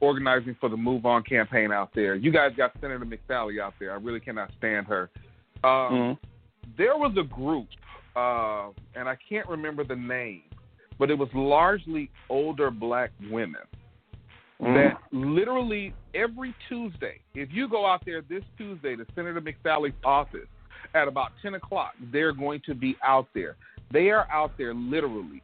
[0.00, 2.14] organizing for the Move On campaign out there.
[2.14, 3.92] You guys got Senator McSally out there.
[3.92, 5.10] I really cannot stand her.
[5.64, 6.18] Um, Mhm.
[6.76, 7.66] There was a group,
[8.14, 10.42] uh, and I can't remember the name,
[10.98, 13.62] but it was largely older black women
[14.60, 20.46] that literally every Tuesday, if you go out there this Tuesday to Senator McSally's office
[20.94, 23.56] at about 10 o'clock, they're going to be out there.
[23.92, 25.42] They are out there literally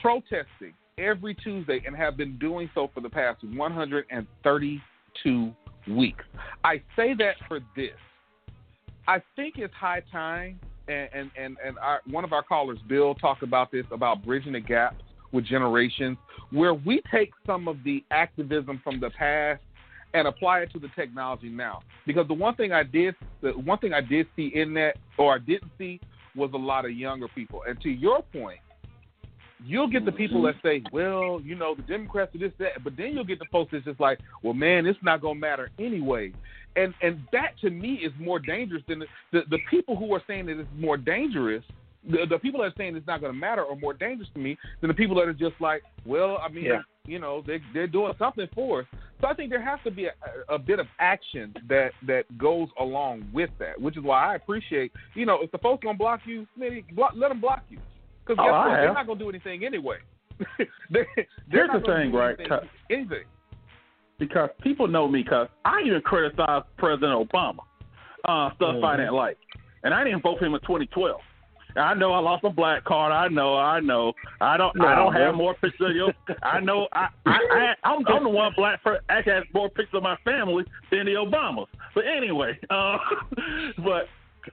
[0.00, 5.52] protesting every Tuesday and have been doing so for the past 132
[5.88, 6.24] weeks.
[6.64, 7.94] I say that for this.
[9.06, 13.14] I think it's high time, and and and, and our, one of our callers, Bill,
[13.14, 14.96] talked about this about bridging the gap
[15.32, 16.16] with generations,
[16.50, 19.62] where we take some of the activism from the past
[20.14, 21.80] and apply it to the technology now.
[22.06, 25.34] Because the one thing I did, the one thing I did see in that, or
[25.34, 26.00] I didn't see,
[26.34, 27.62] was a lot of younger people.
[27.66, 28.58] And to your point,
[29.64, 32.96] you'll get the people that say, well, you know, the Democrats are this, that, but
[32.96, 36.32] then you'll get the folks that's just like, well, man, it's not to matter anyway.
[36.74, 40.22] And and that to me is more dangerous than the, the, the people who are
[40.26, 41.62] saying that it's more dangerous.
[42.10, 44.40] The, the people that are saying it's not going to matter are more dangerous to
[44.40, 46.80] me than the people that are just like, well, I mean, Yeah.
[47.06, 48.86] You know, they they're doing something for us.
[49.20, 50.12] So I think there has to be a,
[50.48, 54.92] a bit of action that that goes along with that, which is why I appreciate,
[55.14, 57.78] you know, if the folks gonna block you, maybe block, let them block you,
[58.24, 58.76] because Oh, guess I what?
[58.76, 59.96] They're not gonna do anything anyway.
[60.58, 61.06] they, they're
[61.50, 62.68] Here's the thing, right, Anything.
[62.90, 63.24] Anything.
[64.18, 67.60] because people know me because I even criticized President Obama,
[68.24, 69.38] uh, stuff I didn't like,
[69.82, 71.20] and I didn't vote for him in 2012.
[71.76, 73.12] I know I lost my black card.
[73.12, 74.12] I know, I know.
[74.40, 74.78] I don't.
[74.80, 76.36] I don't have more pictures of.
[76.42, 76.88] I know.
[76.92, 80.16] I, I, I I'm, I'm the one black person actually has more pictures of my
[80.24, 81.66] family than the Obamas.
[81.94, 82.98] But anyway, uh,
[83.78, 84.08] but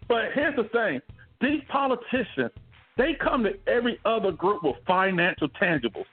[0.08, 1.02] but here's the thing:
[1.42, 2.52] these politicians
[2.98, 6.06] They come to every other group with financial tangibles.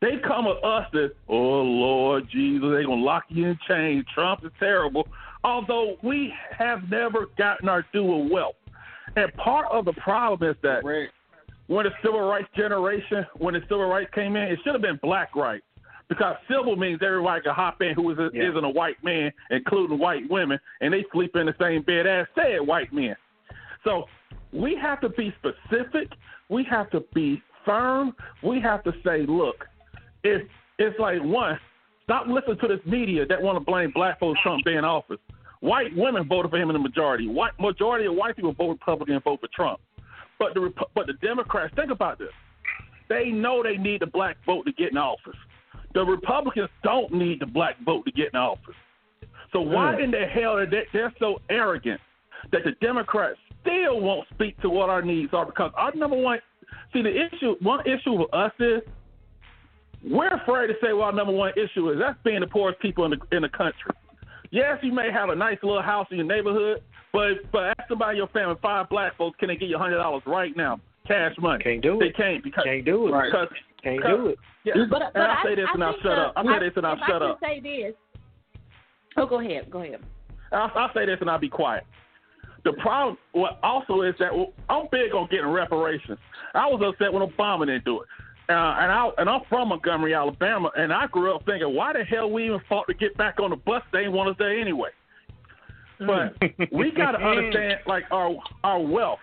[0.00, 4.04] They come with us that, oh Lord Jesus, they're gonna lock you in chains.
[4.14, 5.08] Trump is terrible.
[5.44, 8.56] Although we have never gotten our due of wealth.
[9.16, 10.82] And part of the problem is that
[11.66, 14.98] when the civil rights generation, when the civil rights came in, it should have been
[15.02, 15.64] black rights.
[16.08, 18.50] Because civil means everybody can hop in who is a, Yeah.
[18.50, 22.26] isn't a white man, including white women, and they sleep in the same bed as
[22.34, 23.16] said white men.
[23.84, 24.06] So
[24.52, 26.08] we have to be specific.
[26.50, 28.14] We have to be firm.
[28.42, 29.66] We have to say, look,
[30.22, 30.48] it's
[30.78, 31.58] it's like one,
[32.02, 34.84] stop listening to this media that want to blame black folks for Trump being in
[34.84, 35.18] office.
[35.64, 37.26] White women voted for him in the majority.
[37.26, 39.80] White majority of white people vote Republican and vote for Trump.
[40.38, 42.28] But the but the Democrats, think about this.
[43.08, 45.38] They know they need the black vote to get in office.
[45.94, 48.74] The Republicans don't need the black vote to get in office.
[49.54, 49.72] So mm.
[49.72, 52.00] why in the hell are they they're so arrogant
[52.52, 55.46] that the Democrats still won't speak to what our needs are?
[55.46, 56.40] Because our number one
[56.92, 58.82] see the issue one issue with us is
[60.04, 61.98] we're afraid to say what our number one issue is.
[61.98, 63.94] That's being the poorest people in the in the country.
[64.54, 66.80] Yes, you may have a nice little house in your neighborhood,
[67.12, 69.78] but but ask somebody in your family, five black folks, can they get you a
[69.80, 70.78] hundred dollars right now,
[71.08, 71.64] cash money?
[71.64, 72.04] Can't do it.
[72.04, 73.22] They can't because Can't do it.
[73.24, 73.48] because
[73.82, 74.38] Can't because- do it.
[74.64, 76.32] Yeah, But, but and I'll I, say this I and I'll think shut the- up.
[76.36, 77.38] I'll say this and I'll if I shut can up.
[77.42, 77.94] say this.
[79.16, 79.70] Oh, go ahead.
[79.70, 80.00] Go ahead.
[80.52, 81.82] I'll, I'll say this and I'll be quiet.
[82.64, 86.16] The problem what also is that well, I'm big on getting reparations.
[86.54, 88.08] I was upset when Obama didn't do it.
[88.48, 92.04] Uh, and I and I'm from Montgomery, Alabama, and I grew up thinking, why the
[92.04, 93.82] hell we even fought to get back on the bus?
[93.92, 94.90] They didn't want us there anyway.
[95.98, 96.34] But
[96.72, 99.20] we got to understand, like our our wealth.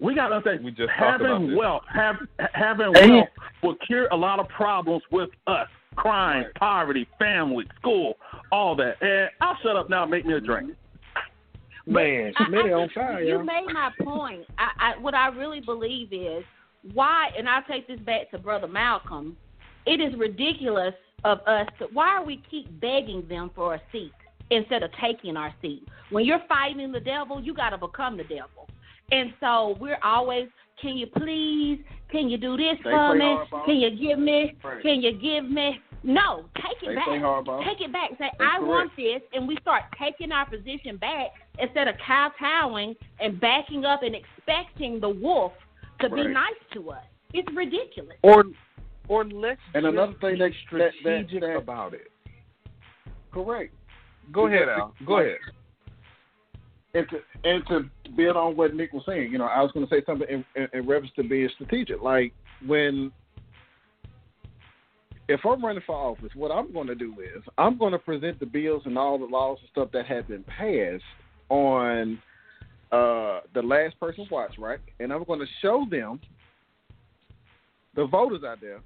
[0.00, 1.58] We got to understand We just talked about having this.
[1.58, 2.16] wealth, have
[2.54, 3.28] having And- wealth
[3.62, 8.14] will cure a lot of problems with us: crime, poverty, family, school,
[8.52, 8.94] all that.
[9.02, 10.02] And I'll shut up now.
[10.02, 10.72] and Make me a drink.
[11.84, 13.42] Man, I- I on fire, You yo.
[13.42, 14.42] made my point.
[14.56, 16.44] I, I, what I really believe is
[16.92, 19.36] why, and I'll take this back to Brother Malcolm.
[19.86, 21.66] It is ridiculous of us.
[21.78, 24.12] To, why are we keep begging them for a seat
[24.50, 25.82] instead of taking our seat?
[26.10, 28.68] When you're fighting the devil, you got to become the devil.
[29.10, 30.48] And so we're always,
[30.80, 31.80] can you please?
[32.10, 33.36] Can you do this They for me?
[33.66, 34.54] Can you give me?
[34.82, 35.78] Can you give me?
[36.04, 37.64] No, take it They back.
[37.64, 38.10] Take it back.
[38.10, 38.66] Say, That's I correct.
[38.66, 41.28] want this, and we start taking our position back
[41.60, 45.52] instead of kowtowing and backing up and expecting the wolf
[46.02, 47.04] to be nice to us.
[47.32, 48.16] It's ridiculous.
[48.22, 48.44] Or
[49.08, 52.10] or let's And another thing that's that- that- that- strategic that- about it.
[53.32, 53.74] Correct.
[54.30, 54.94] Go ahead, Al.
[55.06, 55.38] Go ahead.
[56.94, 59.86] and to and to build on what Nick was saying, you know, I was going
[59.86, 62.02] to say something in, in, in reference to being strategic.
[62.02, 62.32] Like
[62.66, 63.10] when,
[65.28, 68.38] if I'm running for office, what I'm going to do is I'm going to present
[68.38, 71.02] the bills and all the laws and stuff that have been passed
[71.48, 72.20] on
[72.92, 74.78] uh, the last person watch, right?
[75.00, 76.20] And I'm going to show them
[77.94, 78.80] the voters out there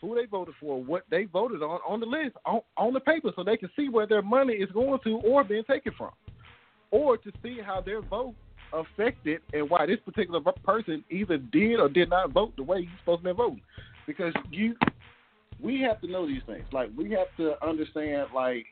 [0.00, 3.30] who they voted for, what they voted on on the list, on, on the paper,
[3.34, 6.10] so they can see where their money is going to or being taken from
[6.90, 8.34] or to see how their vote
[8.72, 12.90] affected and why this particular person either did or did not vote the way he's
[13.00, 13.60] supposed to be voting.
[14.06, 14.74] Because you,
[15.60, 16.64] we have to know these things.
[16.72, 18.66] Like we have to understand, like,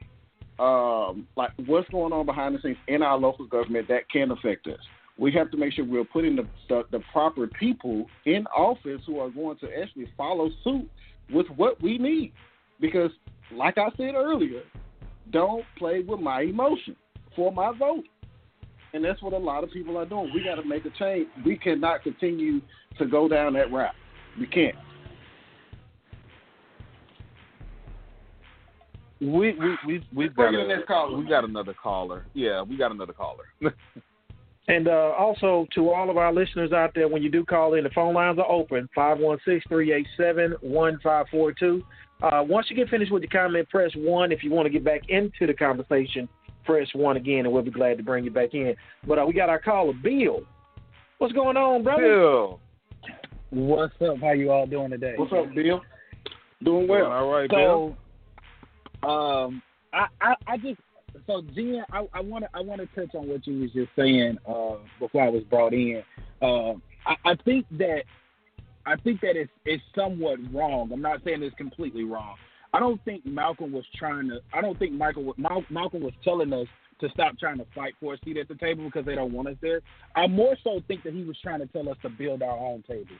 [0.58, 4.66] um, like what's going on behind the scenes in our local government that can affect
[4.66, 4.78] us.
[5.18, 9.20] We have to make sure we're putting the, the the proper people in office who
[9.20, 10.88] are going to actually follow suit
[11.32, 12.32] with what we need.
[12.80, 13.10] Because,
[13.52, 14.62] like I said earlier,
[15.30, 16.96] don't play with my emotion
[17.36, 18.04] for my vote.
[18.92, 20.30] And that's what a lot of people are doing.
[20.32, 21.28] We got to make a change.
[21.44, 22.60] We cannot continue
[22.98, 23.94] to go down that route.
[24.38, 24.76] We can't.
[29.20, 29.54] We we
[29.86, 31.16] we we've got in the a, next caller.
[31.16, 32.26] we got another caller.
[32.34, 33.44] Yeah, we got another caller.
[34.66, 37.84] And uh, also to all of our listeners out there, when you do call in,
[37.84, 41.82] the phone lines are open 516-387-1542.
[42.22, 44.32] Uh, once you get finished with your comment, press one.
[44.32, 46.26] If you want to get back into the conversation,
[46.64, 48.74] press one again, and we'll be glad to bring you back in.
[49.06, 50.40] But uh, we got our caller, Bill.
[51.18, 52.02] What's going on, brother?
[52.02, 52.58] Bill.
[53.50, 54.16] What's up?
[54.18, 55.12] How you all doing today?
[55.18, 55.82] What's up, Bill?
[56.64, 57.12] Doing Well, well.
[57.12, 57.94] all right, Bill.
[59.04, 60.80] Um, I, I, I just
[61.26, 63.90] so Jen, I, I want to I want to touch on what you was just
[63.96, 66.02] saying uh, before I was brought in.
[66.42, 66.72] Uh,
[67.06, 68.02] I, I think that
[68.86, 70.90] I think that it's it's somewhat wrong.
[70.92, 72.36] I'm not saying it's completely wrong.
[72.72, 74.40] I don't think Malcolm was trying to.
[74.52, 76.66] I don't think Michael Mal, Malcolm was telling us
[77.00, 79.48] to stop trying to fight for a seat at the table because they don't want
[79.48, 79.80] us there.
[80.16, 82.82] I more so think that he was trying to tell us to build our own
[82.88, 83.14] table.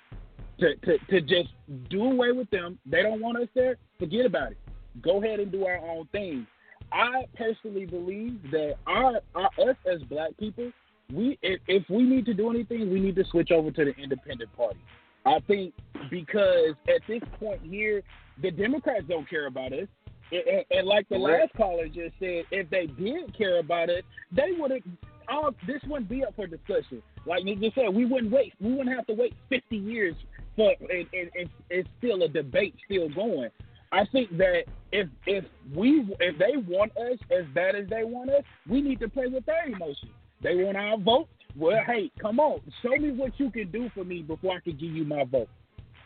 [0.61, 1.49] To, to, to just
[1.91, 2.79] do away with them.
[2.87, 3.77] They don't want us there.
[3.99, 4.59] Forget about it.
[5.03, 6.47] Go ahead and do our own thing.
[6.93, 10.71] I personally believe that our, our us as black people
[11.13, 13.95] we if, if we need to do anything, we need to switch over to the
[13.97, 14.79] independent party.
[15.27, 15.75] I think
[16.11, 18.03] because at this point here,
[18.43, 19.89] the Democrats don't care about us.
[20.33, 24.53] And, and, like the last caller just said, if they did care about it, they
[24.59, 24.81] would have.
[25.29, 27.03] All this wouldn't be up for discussion.
[27.27, 28.53] Like you just said, we wouldn't wait.
[28.61, 30.15] We wouldn't have to wait 50 years
[30.57, 33.51] for and, and, and it's still a debate still going.
[33.95, 38.29] I think that if if we if they want us as bad as they want
[38.31, 40.11] us, we need to play with their emotions.
[40.43, 41.29] They want our vote.
[41.57, 44.73] Well, hey, come on, show me what you can do for me before I can
[44.73, 45.49] give you my vote.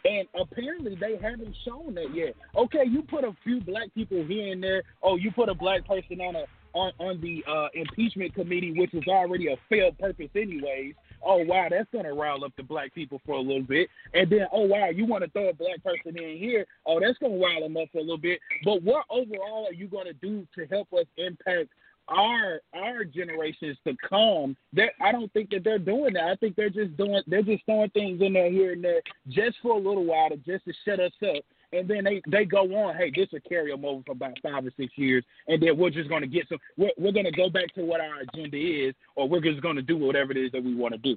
[0.05, 2.34] And apparently they haven't shown that yet.
[2.55, 4.82] Okay, you put a few black people here and there.
[5.03, 8.93] Oh, you put a black person on a on, on the uh, impeachment committee, which
[8.93, 10.95] is already a failed purpose anyways.
[11.25, 13.89] Oh wow, that's gonna rile up the black people for a little bit.
[14.14, 16.66] And then oh wow, you want to throw a black person in here?
[16.87, 18.41] Oh, that's gonna rile them up for a little bit.
[18.64, 21.71] But what overall are you gonna do to help us impact
[22.09, 24.57] our our generations to come?
[24.73, 26.25] That I don't think that they're doing that.
[26.25, 29.59] I think they're just doing they're just throwing things in there here and there just
[29.62, 31.45] for a little while to just to shut us up.
[31.73, 34.64] And then they, they go on, hey, this will carry them over for about five
[34.64, 36.59] or six years, and then we're just going to get some.
[36.79, 39.77] We're, we're going to go back to what our agenda is, or we're just going
[39.77, 41.14] to do whatever it is that we want to do.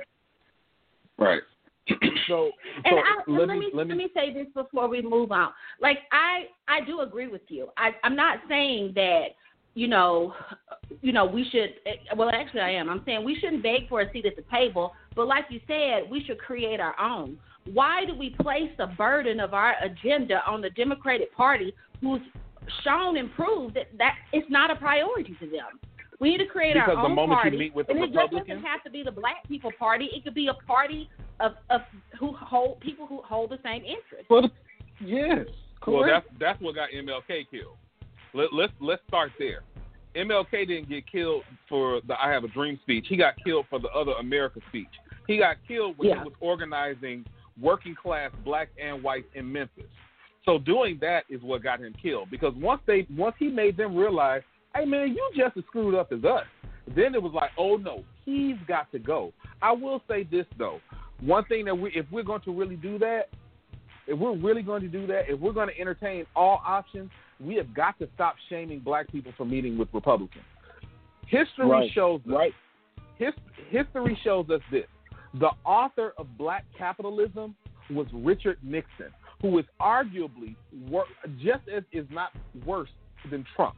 [1.17, 1.41] Right.
[2.27, 2.51] so,
[2.83, 5.51] And so I, let, let, me, me, let me say this before we move on.
[5.81, 7.69] Like I I do agree with you.
[7.77, 9.27] I I'm not saying that
[9.73, 10.33] you know
[11.01, 12.89] you know we should eh, well actually I am.
[12.89, 16.09] I'm saying we shouldn't beg for a seat at the table, but like you said,
[16.09, 17.37] we should create our own.
[17.65, 22.21] Why do we place the burden of our agenda on the Democratic Party who's
[22.83, 25.79] shown and proved that that it's not a priority to them?
[26.19, 26.89] We need to create our own.
[26.89, 28.83] Because our the own moment you party, meet with the and it just doesn't have
[28.83, 30.09] to be the Black People Party.
[30.13, 31.09] It could be a party
[31.39, 31.81] of, of
[32.19, 34.27] who hold people who hold the same interests.
[34.29, 34.45] But
[35.03, 35.47] yes,
[35.85, 37.77] Well, that's that's what got MLK killed.
[38.33, 39.61] Let, let's let's start there.
[40.15, 43.05] MLK didn't get killed for the "I Have a Dream" speech.
[43.07, 44.87] He got killed for the "Other America" speech.
[45.27, 46.19] He got killed when Yeah.
[46.19, 47.25] he was organizing
[47.61, 49.85] working class black and white in Memphis.
[50.45, 52.29] So doing that is what got him killed.
[52.31, 54.41] Because once they once he made them realize,
[54.75, 56.45] hey man, you just as screwed up as us.
[56.95, 59.33] Then it was like, oh no, he's got to go.
[59.61, 60.79] I will say this though.
[61.21, 63.29] One thing that we if we're going to really do that,
[64.07, 67.55] if we're really going to do that, if we're going to entertain all options, we
[67.55, 70.43] have got to stop shaming black people for meeting with Republicans.
[71.27, 72.53] History Right, shows us, right.
[73.17, 73.33] his,
[73.69, 74.85] history shows us this.
[75.39, 77.55] The author of Black Capitalism
[77.89, 79.11] was Richard Nixon,
[79.41, 80.55] who is arguably
[80.89, 81.05] wor-
[81.41, 82.31] just as is not
[82.65, 82.89] worse
[83.29, 83.75] than Trump.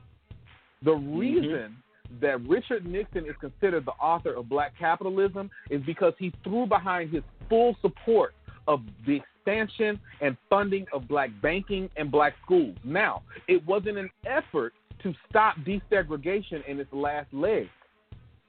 [0.84, 1.18] The Mm-hmm.
[1.18, 1.78] reason
[2.22, 7.12] that Richard Nixon is considered the author of Black Capitalism is because he threw behind
[7.12, 8.34] his full support
[8.68, 12.76] of the expansion and funding of black banking and black schools.
[12.84, 17.68] Now, it wasn't an effort to stop desegregation in its last leg.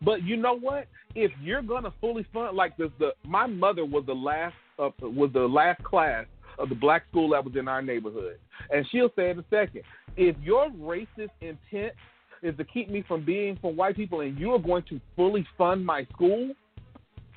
[0.04, 0.86] But you know what?
[1.14, 5.30] If you're gonna fully fund, like the, the my mother was the last of was
[5.32, 6.26] the last class
[6.58, 8.38] of the black school that was in our neighborhood,
[8.70, 9.82] and she'll say in a second,
[10.16, 11.94] if your racist intent
[12.42, 15.46] is to keep me from being from white people, and you are going to fully
[15.56, 16.50] fund my school,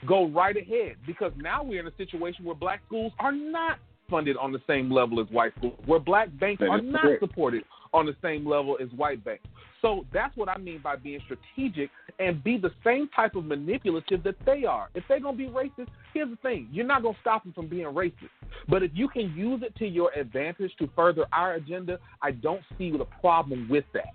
[0.06, 4.38] go right ahead because now we're in a situation where black schools are not funded
[4.38, 7.64] on the same level as white schools, where black banks are not supported
[7.94, 9.44] on the same level as white banks.
[9.82, 11.90] So that's what I mean by being strategic
[12.20, 14.90] and be the same type of manipulative that they are.
[14.96, 17.54] If they're going to be racist, here's the thing you're not going to stop them
[17.54, 18.30] from being racist.
[18.68, 22.62] But if you can use it to your advantage to further our agenda, I don't
[22.78, 24.14] see the problem with that.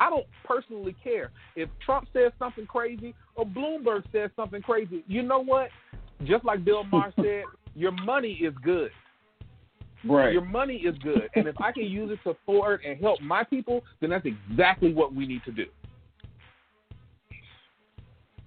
[0.00, 5.04] I don't personally care if Trump says something crazy or Bloomberg says something crazy.
[5.06, 5.68] You know what?
[6.24, 7.44] Just like Bill Maher said,
[7.76, 8.90] your money is good.
[10.04, 10.32] Right.
[10.32, 11.28] Your money is good.
[11.36, 14.92] And if I can use it to forward and help my people, then that's exactly
[14.92, 15.66] what we need to do.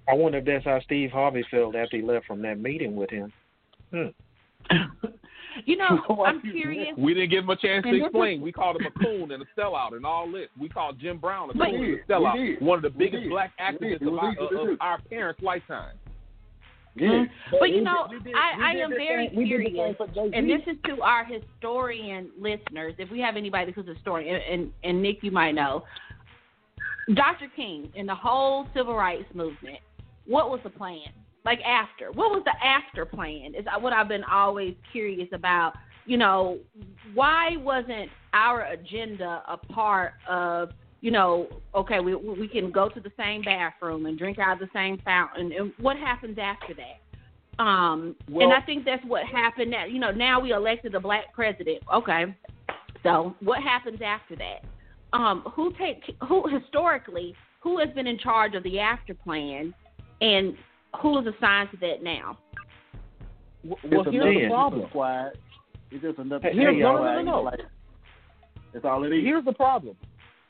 [0.07, 3.09] I wonder if that's how Steve Harvey felt after he left from that meeting with
[3.09, 3.33] him.
[3.91, 4.07] Hmm.
[5.63, 6.89] You know, I'm curious.
[6.97, 8.41] We didn't give him a chance And to this explain.
[8.41, 10.47] We called him a coon and a sellout and all this.
[10.59, 12.61] We called Jim Brown a coon and a sellout.
[12.61, 13.29] One of the biggest did.
[13.29, 13.63] black We
[13.95, 14.59] activists of, our, did.
[14.59, 15.95] of, of our parents' lifetime.
[16.97, 17.25] Yeah.
[17.59, 20.07] But you know, did- I, we I am very same- we did the curious, same
[20.07, 20.31] for Jay-Z.
[20.37, 22.93] and this is to our historian listeners.
[22.97, 25.83] If we have anybody who's a historian, and, and, and Nick, you might know,
[27.13, 27.47] Dr.
[27.55, 29.77] King and the whole civil rights movement.
[30.27, 31.01] What was the plan?
[31.43, 33.53] Like after, what was the after plan?
[33.55, 35.73] Is what I've been always curious about.
[36.07, 36.59] You know,
[37.13, 40.69] why wasn't our agenda a part of
[41.01, 44.59] you know, okay, we we can go to the same bathroom and drink out of
[44.59, 47.63] the same fountain, and what happens after that?
[47.63, 49.69] Um, and I think that's what happened.
[49.69, 51.83] Now, you know, now we elected a black president.
[51.93, 52.35] Okay,
[53.03, 54.63] so what happens after that?
[55.13, 59.75] Um, who take who historically who has been in charge of the after plan,
[60.21, 60.55] And
[61.01, 62.37] who is assigned to that now?
[63.63, 64.89] Well, It's here's the problem.
[64.89, 65.37] Quiet.
[65.91, 66.49] It's just another.
[66.49, 67.41] Hey, here's- no, no, no, no, no.
[67.41, 67.59] Like,
[68.73, 69.23] That's all it is.
[69.23, 69.95] Here's the problem.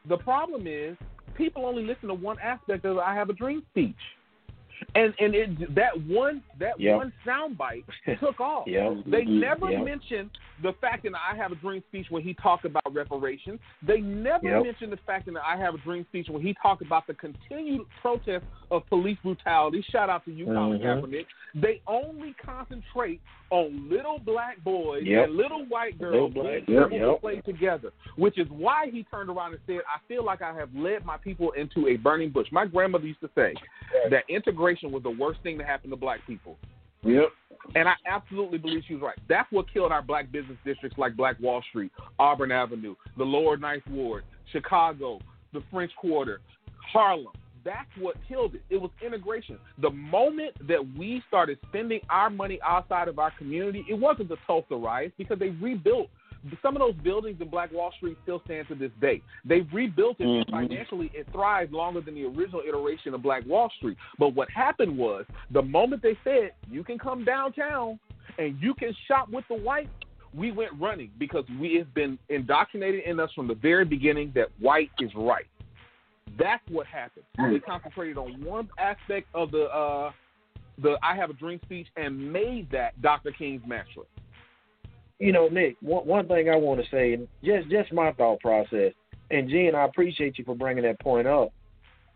[0.08, 0.98] The problem is
[1.36, 3.96] people only listen to one aspect of I Have a Dream speech.
[4.94, 6.96] And and it, that one that Yep.
[6.98, 7.86] one soundbite
[8.20, 8.68] took off.
[8.68, 9.06] Yep.
[9.08, 9.40] They Mhm.
[9.40, 9.86] never Yep.
[9.86, 10.32] mentioned
[10.64, 13.60] the fact that I Have a Dream speech when he talked about reparations.
[13.86, 14.64] They never Yep.
[14.64, 17.86] mentioned the fact that I Have a Dream speech when he talked about the continued
[18.02, 19.82] protest of police brutality.
[19.92, 21.02] Shout out to you, Colin Mhm.
[21.02, 21.26] Kaepernick.
[21.56, 25.28] They only concentrate on little black boys Yep.
[25.28, 26.92] and little white Little girls black- being yep.
[26.92, 27.22] Yep.
[27.22, 30.74] play together, which is why he turned around and said, I feel like I have
[30.76, 32.52] led my people into a burning bush.
[32.52, 33.54] My grandmother used to say
[34.10, 36.58] that integration was the worst thing to happen to black people.
[37.06, 37.30] Yep.
[37.76, 39.18] And I absolutely believe she was right.
[39.28, 43.58] That's what killed our black business districts like Black Wall Street, Auburn Avenue, the Lower
[43.58, 45.20] Ninth Ward, Chicago,
[45.54, 46.42] the French Quarter,
[46.92, 47.34] Harlem.
[47.64, 48.62] That's what killed it.
[48.70, 49.58] It was integration.
[49.82, 54.38] The moment that we started spending our money outside of our community, it wasn't the
[54.46, 56.10] Tulsa riots because they rebuilt.
[56.62, 59.22] Some of those buildings in Black Wall Street still stand to this day.
[59.44, 60.50] They've rebuilt it Mhm.
[60.52, 61.12] financially.
[61.14, 63.98] It thrived longer than the original iteration of Black Wall Street.
[64.20, 68.00] But what happened was the moment they said you can come downtown
[68.38, 69.90] and you can shop with the white,
[70.34, 74.50] we went running because we have been indoctrinated in us from the very beginning that
[74.60, 75.48] white is right.
[76.38, 77.26] That's what happened.
[77.38, 80.12] They concentrated on one aspect of the uh,
[80.80, 83.32] the I Have a Dream speech and made that Dr.
[83.32, 84.04] King's mantra.
[85.20, 88.40] You know, Nick, one, one thing I want to say, and just just my thought
[88.40, 88.94] process,
[89.32, 91.50] and Gene, I appreciate you for bringing that point up.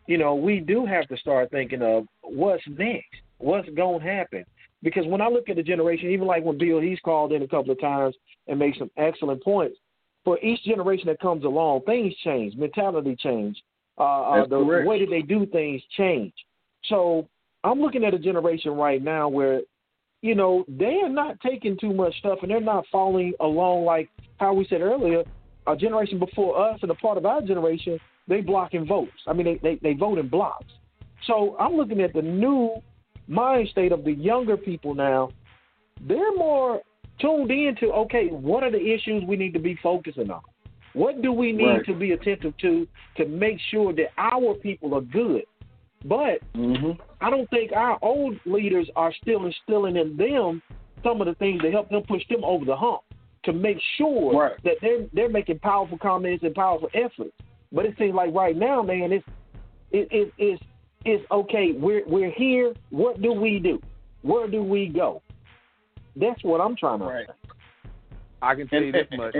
[0.07, 4.45] You know, we do have to start thinking of what's next, what's going to happen.
[4.81, 7.47] Because when I look at the generation, even like when Bill he's called in a
[7.47, 8.15] couple of times
[8.47, 9.77] and made some excellent points.
[10.23, 13.61] For each generation that comes along, things change, mentality change,
[13.97, 14.87] uh, uh, the correct.
[14.87, 16.33] way that they do things change.
[16.85, 17.27] So
[17.63, 19.61] I'm looking at a generation right now where
[20.21, 24.09] you know, they are not taking too much stuff and they're not following along like
[24.39, 25.23] how we said earlier,
[25.67, 29.11] a generation before us and a part of our generation, they blocking votes.
[29.27, 30.65] I mean, they, they, they vote in blocks.
[31.27, 32.81] So I'm looking at the new
[33.27, 35.31] mind state of the younger people now.
[36.07, 36.81] They're more
[37.19, 40.41] tuned into, okay, what are the issues we need to be focusing on?
[40.93, 41.85] What do we need Right.
[41.85, 45.43] to be attentive to to make sure that our people are good?
[46.05, 47.01] But Mm-hmm.
[47.21, 50.61] I don't think our old leaders are still instilling in them
[51.03, 53.01] some of the things that help them push them over the hump
[53.43, 54.63] to make sure Right.
[54.63, 57.33] that they're they're making powerful comments and powerful efforts.
[57.71, 59.25] But it seems like right now, man, it's
[59.91, 60.63] it, it, it's
[61.05, 61.71] it's okay.
[61.71, 62.73] We're we're here.
[62.89, 63.81] What do we do?
[64.21, 65.21] Where do we go?
[66.15, 67.05] That's what I'm trying to.
[67.05, 67.27] Right.
[68.41, 69.35] I can tell you this much: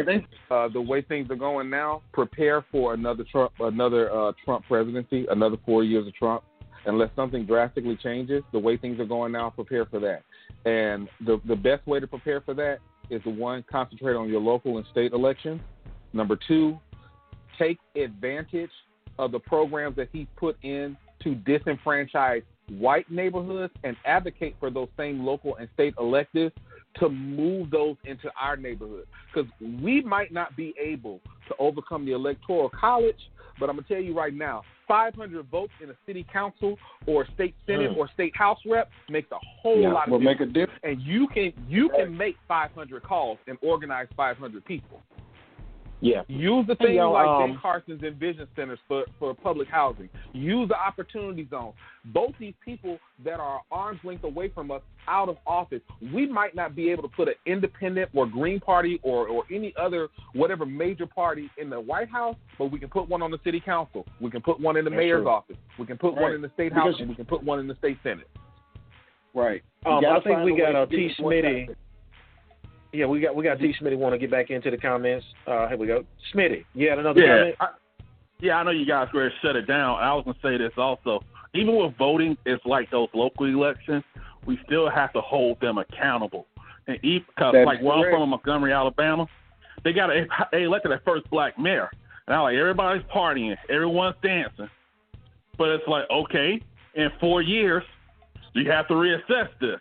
[0.52, 5.26] uh, the way things are going now, prepare for another Trump, another uh, Trump presidency,
[5.30, 6.44] another four years of Trump.
[6.86, 10.24] Unless something drastically changes, the way things are going now, prepare for that.
[10.66, 14.42] And the the best way to prepare for that is the one concentrate on your
[14.42, 15.62] local and state elections.
[16.14, 16.80] Number two,
[17.58, 18.72] take advantage
[19.18, 24.88] of the programs that he put in to disenfranchise white neighborhoods and advocate for those
[24.98, 26.54] same local and state electives
[26.96, 29.06] to move those into our neighborhood.
[29.34, 29.50] Because
[29.84, 33.16] we might not be able to overcome the electoral college,
[33.60, 37.28] but I'm going to tell you right now 500 votes in a city council or
[37.36, 37.98] state senate Mm.
[37.98, 40.80] or state house rep makes a whole yeah, lot of will difference make a difference.
[40.84, 45.02] and you can you can make 500 calls and organize 500 people.
[46.02, 46.22] Yeah.
[46.28, 50.08] Use the things yo, like um, Ben Carson's Envision Centers for, for public housing.
[50.34, 51.74] Use the Opportunity Zone.
[52.06, 55.82] Both these people that are arm's length away from us out of office,
[56.14, 59.74] we might not be able to put an independent or Green Party or, or any
[59.78, 63.40] other whatever major party in the White House, but we can put one on the
[63.44, 64.06] city council.
[64.22, 65.30] We can put one in the That's mayor's true.
[65.30, 65.58] office.
[65.78, 67.68] We can put one in the state Because- house, and we can put one in
[67.68, 68.30] the state senate.
[69.34, 69.62] Right.
[69.86, 71.06] Um, I think we got to uh, get T.
[71.06, 71.76] it more Smitty.
[72.92, 73.74] Yeah, we got we got T.
[73.80, 75.26] Smitty want to get back into the comments.
[75.46, 76.04] Uh, here we go.
[76.34, 77.56] Smitty, you had another Yeah, comment?
[77.60, 77.68] I,
[78.40, 80.00] yeah, I know you guys were shut it down.
[80.00, 81.24] I was gonna say this also.
[81.54, 84.04] Even with voting, it's like those local elections.
[84.46, 86.46] We still have to hold them accountable.
[86.88, 89.28] And because like where I'm from, Montgomery, Alabama,
[89.84, 91.90] they got a, they elected their first black mayor,
[92.28, 94.70] and I like everybody's partying, everyone's dancing,
[95.58, 96.62] but it's like okay,
[96.96, 97.84] in four years,
[98.54, 99.80] you have to reassess this,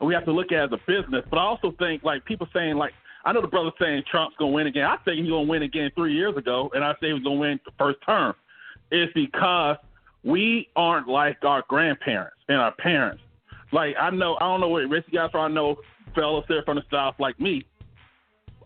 [0.00, 1.24] and we have to look at it as a business.
[1.30, 2.92] But I also think like people saying like
[3.24, 4.84] I know the brother saying Trump's gonna win again.
[4.84, 7.40] I think he's gonna win again three years ago, and I say he was gonna
[7.40, 8.34] win the first term.
[8.90, 9.76] It's because
[10.24, 13.22] we aren't like our grandparents and our parents.
[13.72, 15.46] Like I know, I don't know what rich guys are.
[15.46, 15.76] I know
[16.14, 17.64] fellas there from the south like me.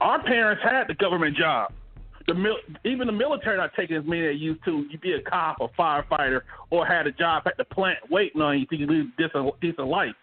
[0.01, 1.73] Our parents had the government job.
[2.29, 4.87] the mil- even the military not taking as many they used to.
[4.91, 8.59] You be a cop or firefighter or had a job at the plant waiting on
[8.61, 10.15] you to live a decent, decent life.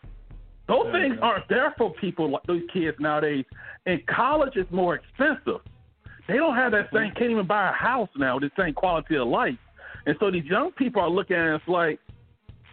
[0.70, 1.26] Those Yeah, things yeah.
[1.26, 3.44] aren't there for people like those kids nowadays.
[3.86, 5.62] And college is more expensive.
[6.28, 9.18] They don't have that same can't even buy a house now with the same quality
[9.18, 9.58] of life.
[10.06, 12.00] And so these young people are looking at us like,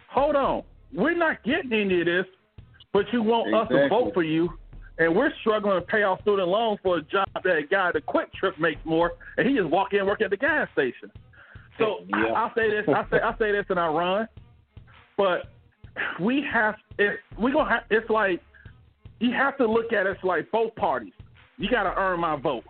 [0.09, 2.25] hold on, we're not getting any of this,
[2.93, 4.49] but you want us to vote for you,
[4.99, 7.93] and we're struggling to pay off student loans for a job that a guy at
[7.93, 11.11] the QuikTrip makes more, and he just walk in and work at the gas station.
[11.79, 12.33] So I, Yeah.
[12.33, 14.27] I'll say this, I say I say this and I run,
[15.17, 15.51] but
[16.19, 17.19] we have it.
[17.39, 17.83] We gonna have.
[17.89, 18.41] It's like
[19.19, 21.13] you have to look at it like both parties.
[21.57, 22.63] You got to earn my vote.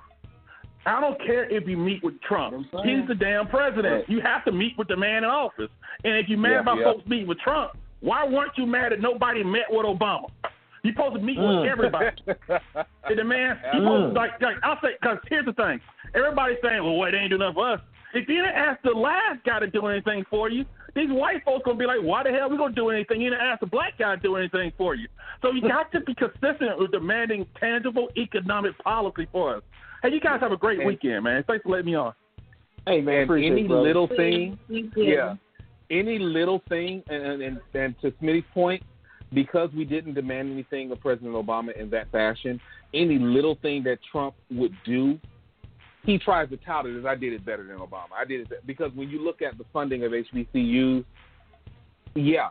[0.85, 2.55] I don't care if you meet with Trump.
[2.85, 3.93] He's the damn president.
[3.93, 4.09] Right.
[4.09, 5.69] You have to meet with the man in office.
[6.05, 6.83] And if you mad Yeah, about yeah.
[6.85, 10.27] folks meeting with Trump, why weren't you mad that nobody met with Obama?
[10.83, 11.61] You supposed to meet Mm.
[11.63, 12.15] with everybody.
[13.09, 15.81] And the man, he supposed to, like, like I'll say, because here's the thing:
[16.15, 17.81] everybody's saying, "Well, wait, they ain't do nothing for us."
[18.13, 21.63] If you didn't ask the last guy to do anything for you, these white folks
[21.65, 23.97] gonna be like, "Why the hell we gonna do anything?" You didn't ask the black
[23.97, 25.07] guy to do anything for you.
[25.41, 29.63] So you got to be consistent with demanding tangible economic policy for us.
[30.01, 31.43] Hey, you guys have a great And- weekend, man.
[31.43, 32.13] Thanks for letting me on.
[32.85, 34.57] Hey man, appreciate any it, little thing,
[34.95, 35.35] yeah,
[35.89, 38.81] any little thing, and, and, and, and to Smitty's point,
[39.33, 42.61] because we didn't demand anything of President Obama in that fashion,
[42.93, 45.19] any little thing that Trump would do,
[46.03, 48.13] he tries to tout it as I did it better than Obama.
[48.17, 51.03] I did it be-" because when you look at the funding of HBCUs,
[52.15, 52.49] yeah,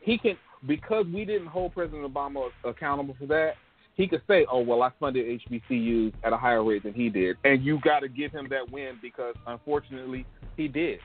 [0.00, 0.36] he can
[0.66, 3.54] because we didn't hold President Obama accountable for that.
[3.96, 7.36] He could say, "Oh well, I funded HBCUs at a higher rate than he did,"
[7.44, 10.26] and you got to give him that win because unfortunately
[10.56, 10.98] he did.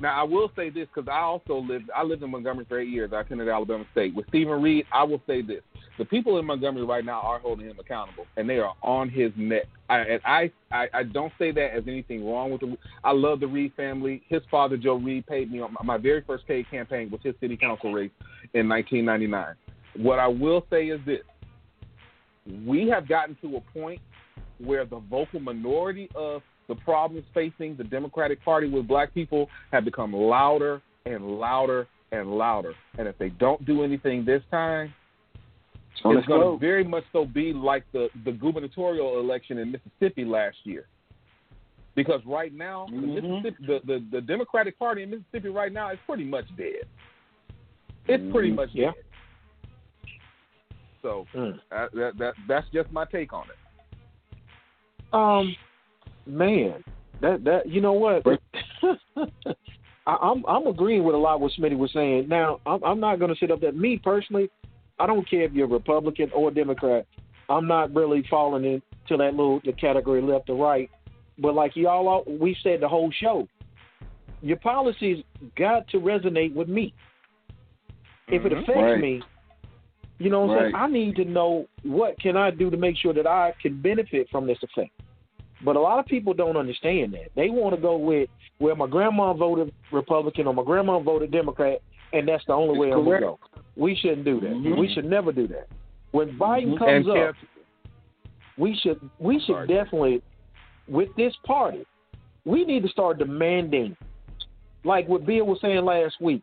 [0.00, 2.88] Now I will say this because I also lived I lived in Montgomery for eight
[2.88, 3.12] years.
[3.12, 4.86] I attended Alabama State with Steven Reed.
[4.92, 5.62] I will say this:
[5.98, 9.30] the people in Montgomery right now are holding him accountable, and they are on his
[9.36, 9.64] neck.
[9.88, 12.76] I, and I, I I don't say that as anything wrong with the.
[13.04, 14.22] I love the Reed family.
[14.28, 17.34] His father Joe Reed paid me on my, my very first paid campaign was his
[17.40, 18.10] city council race
[18.54, 19.54] in 1999.
[20.04, 21.20] What I will say is this:
[22.66, 24.00] we have gotten to a point
[24.58, 29.84] where the vocal minority of the problems facing the Democratic Party with black people have
[29.84, 32.74] become louder and louder and louder.
[32.98, 34.94] And if they don't do anything this time,
[36.04, 36.60] On it's going slope.
[36.60, 40.86] to very much so be like the, the gubernatorial election in Mississippi last year.
[41.94, 43.42] Because right now, the, Mhm.
[43.42, 46.86] Mississippi, the, the, the Democratic Party in Mississippi right now is pretty much dead.
[48.06, 48.92] It's pretty much Yeah.
[48.92, 49.04] dead.
[51.02, 51.60] So Mm.
[51.70, 54.34] uh, that, that that's just my take on it.
[55.12, 55.54] Um,
[56.26, 56.84] man,
[57.20, 58.24] that that you know what?
[60.06, 62.28] I, I'm I'm agreeing with a lot what Smitty was saying.
[62.28, 64.50] Now, I'm I'm not going to sit up that Me personally,
[64.98, 67.06] I don't care if you're Republican or Democrat.
[67.48, 70.90] I'm not really falling into that little the category left or right.
[71.38, 73.48] But like y'all, we said the whole show,
[74.40, 75.24] your policies
[75.56, 76.92] got to resonate with me.
[78.28, 78.62] If it Mhm.
[78.62, 78.98] affects Right.
[79.00, 79.22] me,
[80.18, 80.74] you know what I'm saying?
[80.76, 84.28] I need to know what can I do to make sure that I can benefit
[84.30, 84.92] from this effect.
[85.64, 87.30] But a lot of people don't understand that.
[87.34, 88.28] They want to go with
[88.60, 91.80] well, my grandma voted Republican or my grandma voted Democrat,
[92.12, 93.38] and that's the only way I'm gonna go.
[93.76, 94.50] We shouldn't do that.
[94.50, 94.78] Mhm.
[94.78, 95.68] We should never do that.
[96.12, 96.78] When Biden Mhm.
[96.78, 97.34] comes And up,
[98.58, 100.22] we should we should definitely
[100.86, 101.84] with this party,
[102.44, 103.96] we need to start demanding,
[104.84, 106.42] like what Bill was saying last week.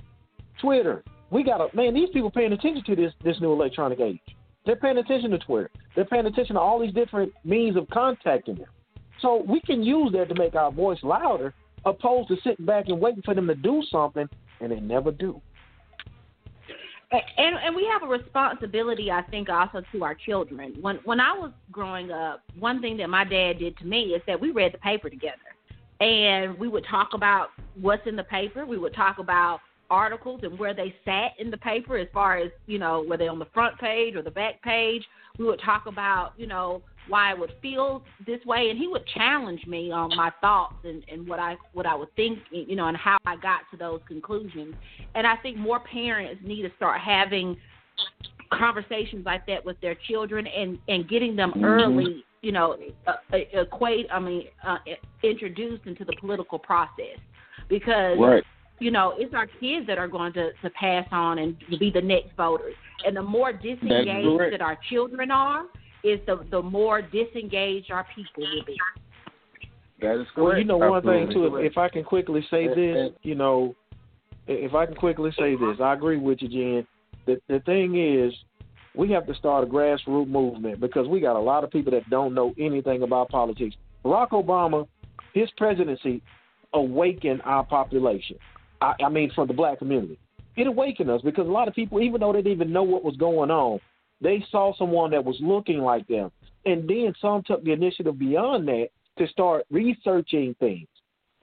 [0.60, 1.94] Twitter, we got to man.
[1.94, 4.20] These people paying attention to this this new electronic age.
[4.66, 5.70] They're paying attention to Twitter.
[5.96, 8.68] They're paying attention to all these different means of contacting them.
[9.22, 11.54] So we can use that to make our voice louder,
[11.86, 14.28] opposed to sitting back and waiting for them to do something,
[14.60, 15.42] and they never do.
[17.12, 20.76] and and we have a responsibility i think also to our children.
[20.82, 24.22] When when i was growing up one thing that my dad did to me is
[24.28, 25.38] that we read the paper together.
[26.00, 27.50] And we would talk about
[27.80, 28.66] what's in the paper.
[28.66, 29.60] We would talk about
[29.92, 33.28] articles and where they sat in the paper as far as you know were they
[33.28, 35.04] on the front page or the back page.
[35.38, 39.06] We would talk about you know why I would feel this way and he would
[39.08, 42.88] challenge me on my thoughts and, and what I what I would think you know
[42.88, 44.76] and how I got to those conclusions
[45.16, 47.58] and I think more parents need to start having
[48.54, 51.66] conversations like that with their children and and getting them Mhm.
[51.66, 52.78] early you know
[53.08, 54.78] uh, uh, equate I mean uh,
[55.24, 57.18] introduced into the political process
[57.70, 58.44] because Right.
[58.80, 62.02] you know, it's our kids that are going to, to pass on and be the
[62.02, 62.74] next voters.
[63.06, 65.66] And the more disengaged that our children are,
[66.04, 68.78] is the the more disengaged our people will be.
[70.02, 70.38] That is correct.
[70.38, 71.58] Well, you know one thing too.
[71.58, 73.76] If, if I can quickly say And- this, and- you know,
[74.48, 76.88] if I can quickly say this, I agree with you, Jen.
[77.26, 78.34] The the thing is,
[78.96, 82.10] we have to start a grassroots movement because we got a lot of people that
[82.10, 83.76] don't know anything about politics.
[84.04, 84.88] Barack Obama
[85.34, 86.22] his presidency
[86.74, 88.38] awakened our population.
[88.82, 90.18] I, I mean, for the black community,
[90.58, 93.04] it awakened us because a lot of people, even though they didn't even know what
[93.04, 93.80] was going on,
[94.22, 96.32] they saw someone that was looking like them,
[96.66, 100.88] and then some took the initiative beyond that to start researching things,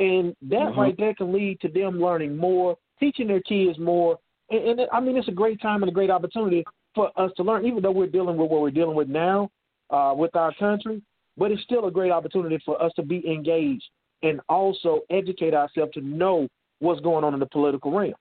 [0.00, 0.76] and that Mhm.
[0.76, 4.18] right there can lead to them learning more, teaching their kids more,
[4.50, 6.64] and, and I mean, it's a great time and a great opportunity
[6.94, 9.50] for us to learn, even though we're dealing with what we're dealing with now
[9.90, 11.02] uh, with our country.
[11.36, 13.88] But it's still a great opportunity for us to be engaged
[14.22, 16.48] and also educate ourselves to know
[16.80, 18.14] what's going on in the political realm.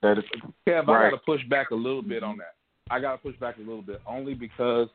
[0.00, 0.24] That is
[0.66, 1.10] Kev, I Right.
[1.10, 2.54] got to push back a little bit on that.
[2.90, 4.88] I got to push back a little bit only because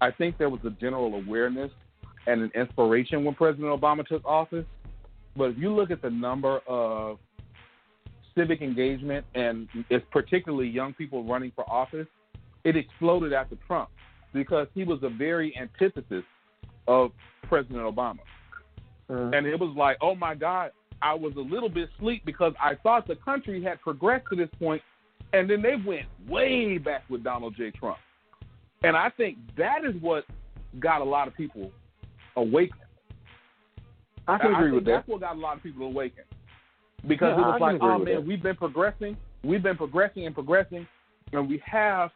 [0.00, 1.70] I think there was a general awareness
[2.26, 4.66] and an inspiration when President Obama took office.
[5.36, 7.18] But if you look at the number of
[8.36, 12.06] civic engagement and it's particularly young people running for office,
[12.64, 13.90] it exploded after Trump
[14.32, 16.24] because he was a very antithesis
[16.86, 17.12] of
[17.48, 18.18] President Obama.
[19.08, 19.30] Uh-huh.
[19.34, 20.70] And it was like, oh my God,
[21.02, 24.50] I was a little bit sleep because I thought the country had progressed to this
[24.58, 24.82] point,
[25.32, 27.70] and then they went way back with Donald J.
[27.70, 27.98] Trump.
[28.82, 30.24] And I think that is what
[30.78, 31.70] got a lot of people
[32.36, 32.80] awakened.
[34.26, 34.90] I can agree think with that.
[34.92, 36.26] That's what got a lot of people awakened.
[37.06, 38.26] Because Yeah, it was I like, oh man, that.
[38.26, 40.86] we've been progressing, we've been progressing and progressing,
[41.32, 42.10] and we have.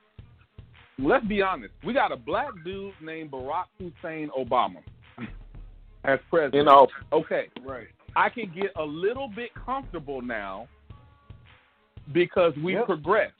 [0.97, 4.77] Let's be honest, we got a black dude named Barack Hussein Obama
[6.05, 6.55] as president.
[6.55, 7.89] You know, Okay, right.
[8.15, 10.69] I can get a little bit comfortable now
[12.13, 12.87] because we Yep.
[12.87, 13.35] progressed.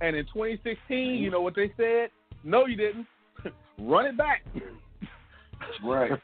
[0.00, 2.10] And in 2016, you know what they said?
[2.42, 3.06] No, you didn't.
[3.78, 4.44] Run it back.
[5.84, 6.12] Right.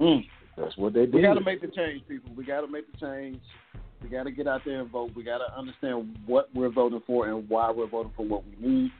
[0.00, 0.24] Mm.
[0.56, 1.14] That's what they did.
[1.14, 2.30] We got to make the change, people.
[2.36, 3.40] We got to make the change.
[4.00, 5.10] We got to get out there and vote.
[5.16, 8.68] We got to understand what we're voting for and why we're voting for what we
[8.68, 8.90] need.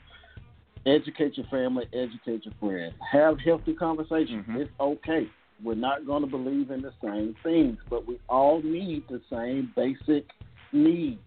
[0.86, 2.94] Educate your family, educate your friends.
[3.12, 4.44] Have healthy conversations.
[4.46, 4.56] Mhm.
[4.60, 5.28] It's okay.
[5.62, 9.72] We're not going to believe in the same things, but we all need the same
[9.74, 10.26] basic
[10.72, 11.20] needs.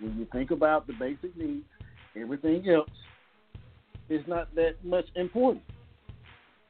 [0.00, 1.64] When you think about the basic needs,
[2.18, 2.88] everything else
[4.08, 5.64] is not that much important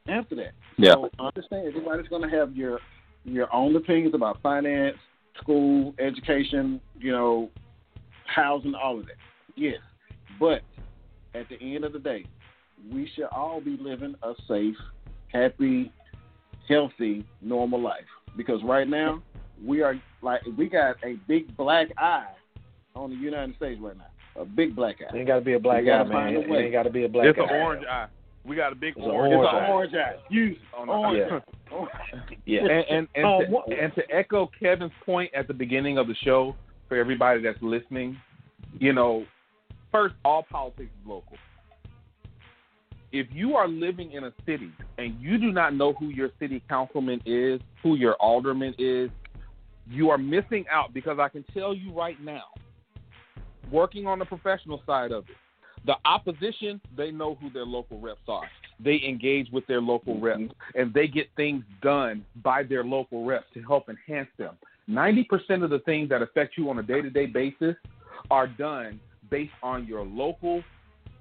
[0.09, 0.53] after that.
[0.79, 0.95] Yeah.
[0.95, 2.81] So understand everybody's going to have your
[3.25, 4.97] your own opinions about finance,
[5.39, 7.51] school, education, you know,
[8.27, 9.17] housing, all of that.
[9.57, 9.79] Yes,
[10.39, 10.63] but
[11.35, 12.25] at the end of the day,
[12.93, 14.77] we should all be living a safe,
[15.33, 15.93] happy,
[16.69, 18.05] healthy, normal life.
[18.37, 19.23] Because right now,
[19.65, 22.27] we are like we got a big black eye
[22.95, 24.07] on the United States right now.
[24.41, 25.15] A big black eye.
[25.15, 26.35] It ain't got to be a black eye, man.
[26.35, 26.65] It way.
[26.65, 27.45] ain't got to be a black it's guy.
[27.45, 28.07] an orange eye.
[28.45, 29.65] We got a big It's an orange, orange It's eye.
[29.65, 30.15] an orange eye.
[30.31, 31.19] Use on orange.
[31.31, 31.41] Yeah.
[32.47, 32.61] Yeah.
[32.61, 36.15] And and and, Um, to, and to echo Kevin's point at the beginning of the
[36.23, 36.55] show
[36.89, 38.17] for everybody that's listening,
[38.79, 39.25] you know,
[39.91, 41.37] first all politics is local.
[43.13, 46.63] If you are living in a city and you do not know who your city
[46.69, 49.11] councilman is, who your alderman is,
[49.89, 52.45] you are missing out because I can tell you right now,
[53.71, 55.37] working on the professional side of it,
[55.87, 58.49] the opposition, they know who their local reps are.
[58.81, 60.25] They engage with their local mm-hmm.
[60.25, 64.57] reps and they get things done by their local reps to help enhance them.
[64.91, 67.77] 90% of the things that affect you on a day to day basis
[68.31, 69.01] are done
[69.31, 70.63] based on your local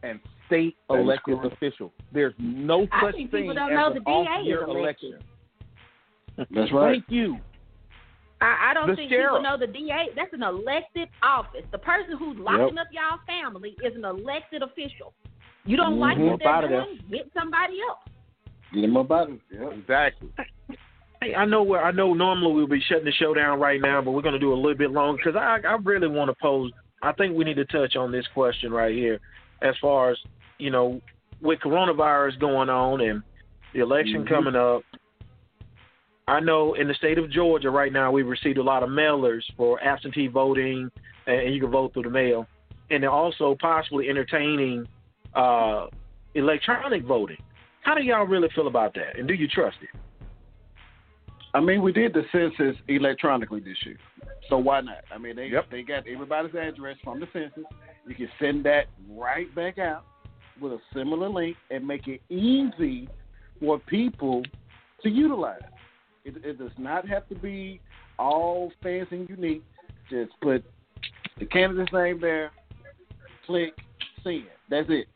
[0.04, 1.92] and state That is elected official.
[2.12, 5.20] There's no I such thing people as don't know an the DA off-year is election.
[6.52, 6.94] That's right.
[7.02, 7.38] Thank you.
[8.42, 9.28] I, I don't The think sheriff.
[9.38, 10.10] people know the DA.
[10.16, 11.64] That's an elected office.
[11.72, 15.14] The person who's locking up y'all family is an elected official.
[15.66, 16.32] You don't like Mhm.
[16.32, 17.00] what they're Up outta doing?
[17.10, 18.00] Get somebody else.
[18.74, 19.40] Get them about it.
[19.52, 19.74] Yep.
[19.74, 20.30] Exactly.
[21.22, 24.02] Hey, I know where I know normally we'll be shutting the show down right now,
[24.02, 26.36] but we're going to do a little bit longer because I I really want to
[26.42, 26.72] pose.
[27.02, 29.20] I think we need to touch on this question right here,
[29.62, 30.18] as far as
[30.58, 31.02] you know,
[31.42, 33.22] with coronavirus going on and
[33.74, 34.30] the election Mhm.
[34.30, 34.84] coming up.
[36.28, 39.44] I know in the state of Georgia right now we've received a lot of mailers
[39.58, 40.90] for absentee voting,
[41.28, 42.48] and you can vote through the mail,
[42.90, 44.88] and they're also possibly entertaining
[45.36, 45.88] uh,
[46.34, 47.38] electronic voting.
[47.82, 49.90] How do y'all really feel about that, and do you trust it?
[51.54, 53.98] I mean, we did the census electronically this year,
[54.50, 55.04] so why not?
[55.14, 55.70] I mean, they Yep.
[55.70, 57.66] they got everybody's address from the census.
[58.08, 60.06] You can send that right back out
[60.62, 63.10] with a similar link and make it easy
[63.60, 64.44] for people
[65.04, 65.62] to utilize.
[66.24, 67.82] It, it does not have to be
[68.18, 69.64] all fancy and unique.
[70.10, 70.64] Just put
[71.40, 72.52] the candidate's name there,
[73.46, 73.74] click,
[74.24, 74.46] send.
[74.70, 75.08] That's it.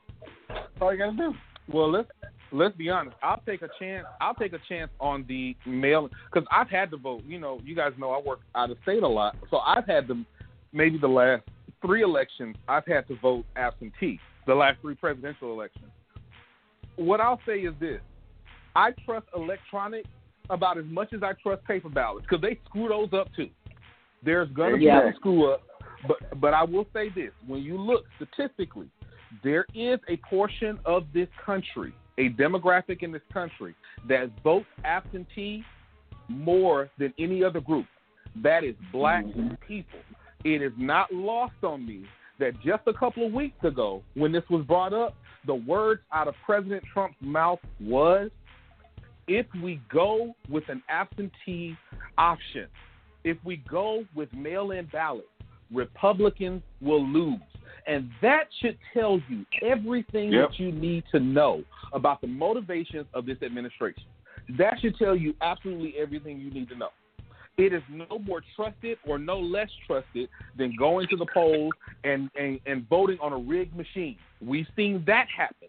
[0.49, 1.33] That's all you gotta do.
[1.71, 2.09] Well, let's
[2.51, 3.15] let's be honest.
[3.21, 4.05] I'll take a chance.
[4.19, 7.23] I'll take a chance on the mail because I've had to vote.
[7.27, 10.07] You know, you guys know I work out of state a lot, so I've had
[10.07, 10.23] to
[10.73, 11.43] maybe the last
[11.81, 14.19] three elections I've had to vote absentee.
[14.47, 15.91] The last three presidential elections.
[16.95, 18.01] What I'll say is this:
[18.75, 20.05] I trust electronic
[20.49, 23.49] about as much as I trust paper ballots because they screw those up too.
[24.23, 25.03] There's gonna be Yeah.
[25.03, 25.61] some screw up,
[26.07, 28.89] but but I will say this: when you look statistically,
[29.43, 33.75] there is a portion of this country, a demographic in this country
[34.07, 35.63] that votes absentee
[36.27, 37.85] more than any other group.
[38.35, 39.55] That is black mm-hmm.
[39.67, 39.99] people.
[40.43, 42.03] It is not lost on me
[42.39, 45.15] that just a couple of weeks ago, when this was brought up,
[45.45, 48.29] the words out of President Trump's mouth was
[49.27, 51.77] if we go with an absentee
[52.17, 52.67] option,
[53.23, 55.27] if we go with mail in ballots,
[55.73, 57.39] Republicans will lose.
[57.85, 60.49] And that should tell you everything Yep.
[60.49, 61.63] that you need to know
[61.93, 64.03] about the motivations of this administration.
[64.57, 66.89] That should tell you absolutely everything you need to know.
[67.59, 71.73] It is no more trusted or no less trusted than going to the polls
[72.05, 74.15] and, and, and voting on a rigged machine.
[74.41, 75.67] We've seen that happen.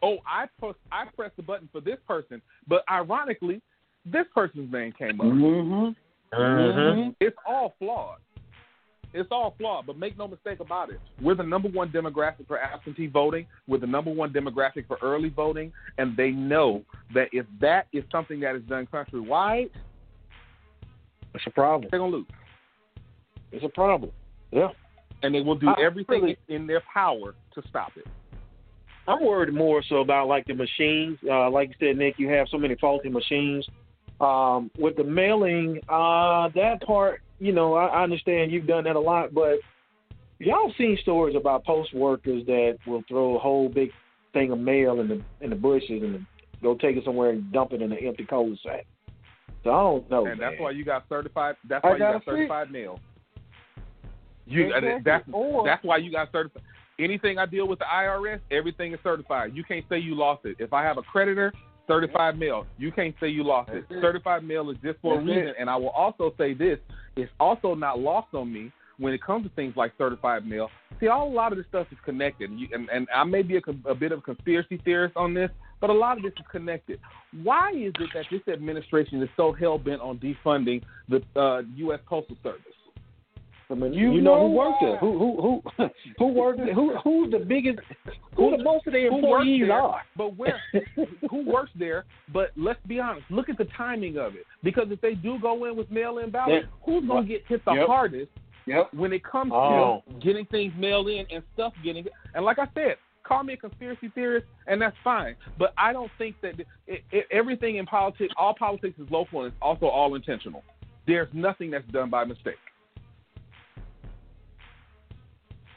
[0.00, 3.60] Oh, I press, I pressed the button for this person, but ironically,
[4.06, 5.26] this person's name came up.
[5.26, 6.40] Mm-hmm.
[6.40, 7.10] Mm-hmm.
[7.20, 8.18] It's all flawed.
[9.12, 11.00] It's all flawed, but make no mistake about it.
[11.20, 13.46] We're the number one demographic for absentee voting.
[13.66, 18.04] We're the number one demographic for early voting, and they know that if that is
[18.12, 19.70] something that is done countrywide,
[21.34, 21.88] It's a problem.
[21.90, 22.26] they're gonna lose,
[23.52, 24.10] It's a problem.
[24.50, 24.68] Yeah.
[25.22, 28.06] and they will do I- everything really- in their power to stop it.
[29.06, 31.18] I'm worried more so about like the machines.
[31.28, 33.66] Uh, like you said, Nick, you have so many faulty machines.
[34.20, 38.96] Um, with the mailing, uh, that part, you know, I, I understand you've done that
[38.96, 39.58] a lot, but
[40.38, 43.90] y'all seen stories about post workers that will throw a whole big
[44.32, 46.24] thing of mail in the in the bushes and
[46.62, 48.86] go take it somewhere and dump it in an empty cul-de-sac.
[49.64, 50.26] So I don't know.
[50.26, 50.62] and that's man.
[50.62, 51.56] why you got certified.
[51.68, 53.00] That's I why you got certified mail.
[54.46, 55.02] You uh, Exactly.
[55.04, 56.62] that's Or- that's why you got certified.
[56.98, 59.52] Anything I deal with the IRS, everything is certified.
[59.54, 60.56] You can't say you lost it.
[60.60, 61.52] If I have a creditor,
[61.88, 62.66] certified mail.
[62.78, 63.84] You can't say you lost it.
[63.90, 64.00] It.
[64.00, 65.48] Certified mail is just for That's a reason.
[65.48, 65.56] it.
[65.58, 66.78] And I will also say this:
[67.16, 70.70] it's also not lost on me when it comes to things like certified mail.
[71.00, 73.56] See, all a lot of this stuff is connected, you, and, and I may be
[73.56, 75.50] a, a bit of a conspiracy theorist on this,
[75.80, 76.98] but a lot of this is connected.
[77.42, 82.00] Why is it that this administration is so hell bent on defunding the uh, U.S.
[82.06, 82.60] Postal Service?
[83.70, 84.88] I mean, You you, know, know who works why.
[84.88, 84.98] there?
[84.98, 86.74] Who who who who works there?
[86.74, 87.78] Who who's the biggest?
[88.36, 89.72] Who the most of the employees there?
[89.72, 90.02] are?
[90.16, 90.60] But where?
[91.30, 92.04] who works there?
[92.32, 93.24] But let's be honest.
[93.30, 94.44] Look at the timing of it.
[94.62, 97.72] Because if they do go in with mail-in ballots, who's going to get hit the
[97.72, 97.86] Yep.
[97.86, 98.30] hardest
[98.66, 98.92] Yep.
[98.94, 100.02] when it comes Oh.
[100.08, 102.04] to getting things mailed in and stuff getting?
[102.34, 105.34] And like I said, call me a conspiracy theorist, and that's fine.
[105.58, 109.52] But I don't think that it, it, everything in politics, all politics is local, and
[109.52, 110.62] it's also all intentional.
[111.06, 112.54] There's nothing that's done by mistake.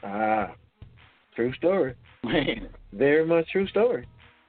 [0.02, 0.52] Ah,
[1.34, 1.94] true story.
[2.24, 2.68] Man.
[2.92, 4.06] Very much true story.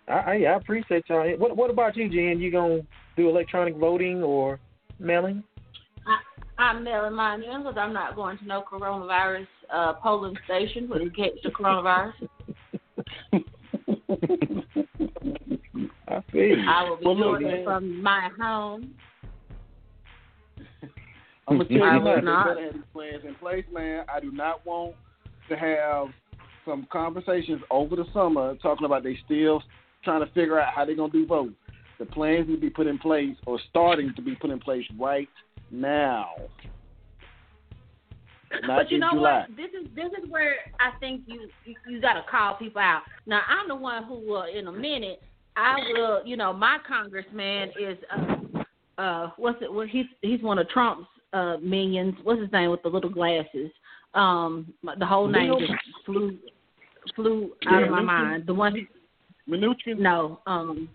[0.08, 1.28] I I, I appreciate y'all.
[1.38, 2.40] What what about you, Jen?
[2.40, 2.82] You gonna
[3.18, 4.60] do electronic voting or
[5.00, 5.44] mailing?
[6.58, 11.10] I'm mailing mine in because I'm not going to no coronavirus uh, polling station to
[11.12, 12.14] catch the coronavirus.
[16.08, 16.66] I feel you.
[16.68, 18.94] I will be Well, doing it from my home.
[21.48, 22.48] I'm gonna tell I you now, not.
[22.48, 24.06] better have these plans in place, man.
[24.14, 24.96] I do not want
[25.50, 26.08] to have
[26.66, 29.64] some conversations over the summer talking about they still
[30.04, 31.56] trying to figure out how they're gonna do voting.
[31.98, 34.86] The plans need to be put in place or starting to be put in place
[35.00, 35.28] right
[35.72, 36.30] now.
[38.64, 39.46] Not but you know July.
[39.48, 39.58] what?
[39.58, 43.04] This is this is where I think you you, you got to call people out.
[43.26, 45.22] Now I'm the one who will in a minute.
[45.56, 46.26] I will.
[46.26, 49.72] You know, my congressman is uh uh what's it?
[49.72, 52.16] Well, he's he's one of Trump's uh minions.
[52.24, 53.72] What's his name with the little glasses?
[54.16, 55.74] Um, the whole name just
[56.06, 56.38] flew
[57.16, 58.44] flew out of my Yeah, mind.
[58.48, 58.88] The one.
[59.48, 59.98] Mnuchin?
[59.98, 60.88] No, um,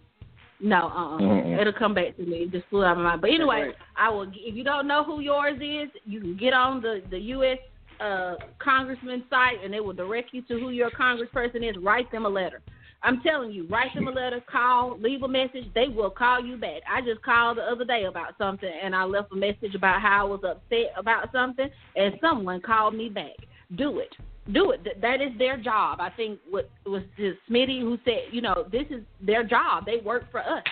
[0.64, 1.60] no, uh, uh Mm-mm.
[1.60, 2.38] it'll come back to me.
[2.38, 3.20] It just flew out of my mind.
[3.20, 3.74] But anyway, Right.
[3.96, 4.22] I will.
[4.22, 7.58] If you don't know who yours is, you can get on the the U.S.
[8.00, 11.76] Uh, congressman site, and it will direct you to who your congressperson is.
[11.82, 12.62] Write them a letter.
[13.02, 15.64] I'm telling you, write them a letter, call, leave a message.
[15.74, 16.80] They will call you back.
[16.90, 20.26] I just called the other day about something, and I left a message about how
[20.26, 23.36] I was upset about something, and someone called me back.
[23.76, 24.14] Do it.
[24.52, 24.84] Do it.
[24.84, 26.00] Th- That is their job.
[26.00, 29.86] I think what was it Smitty who said, you know, this is their job.
[29.86, 30.62] They work for us.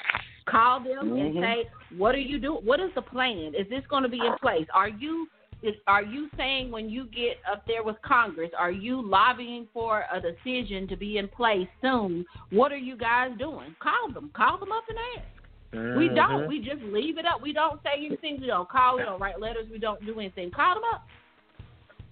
[0.47, 1.41] Call them and Mhm.
[1.41, 2.65] say, what are you doing?
[2.65, 3.55] What is the plan?
[3.55, 4.67] Is this going to be in place?
[4.75, 5.29] Are you
[5.63, 10.05] is, are you saying when you get up there with Congress, are you lobbying for
[10.13, 12.27] a decision to be in place soon?
[12.51, 13.73] What are you guys doing?
[13.79, 14.33] Call them.
[14.35, 15.97] Call them up and ask.
[15.97, 16.15] We Mm-hmm.
[16.17, 16.49] don't.
[16.49, 17.41] We just leave it up.
[17.41, 18.41] We don't say anything.
[18.41, 18.97] We don't call.
[18.97, 19.69] We don't write letters.
[19.71, 20.51] We don't do anything.
[20.51, 21.07] Call them up.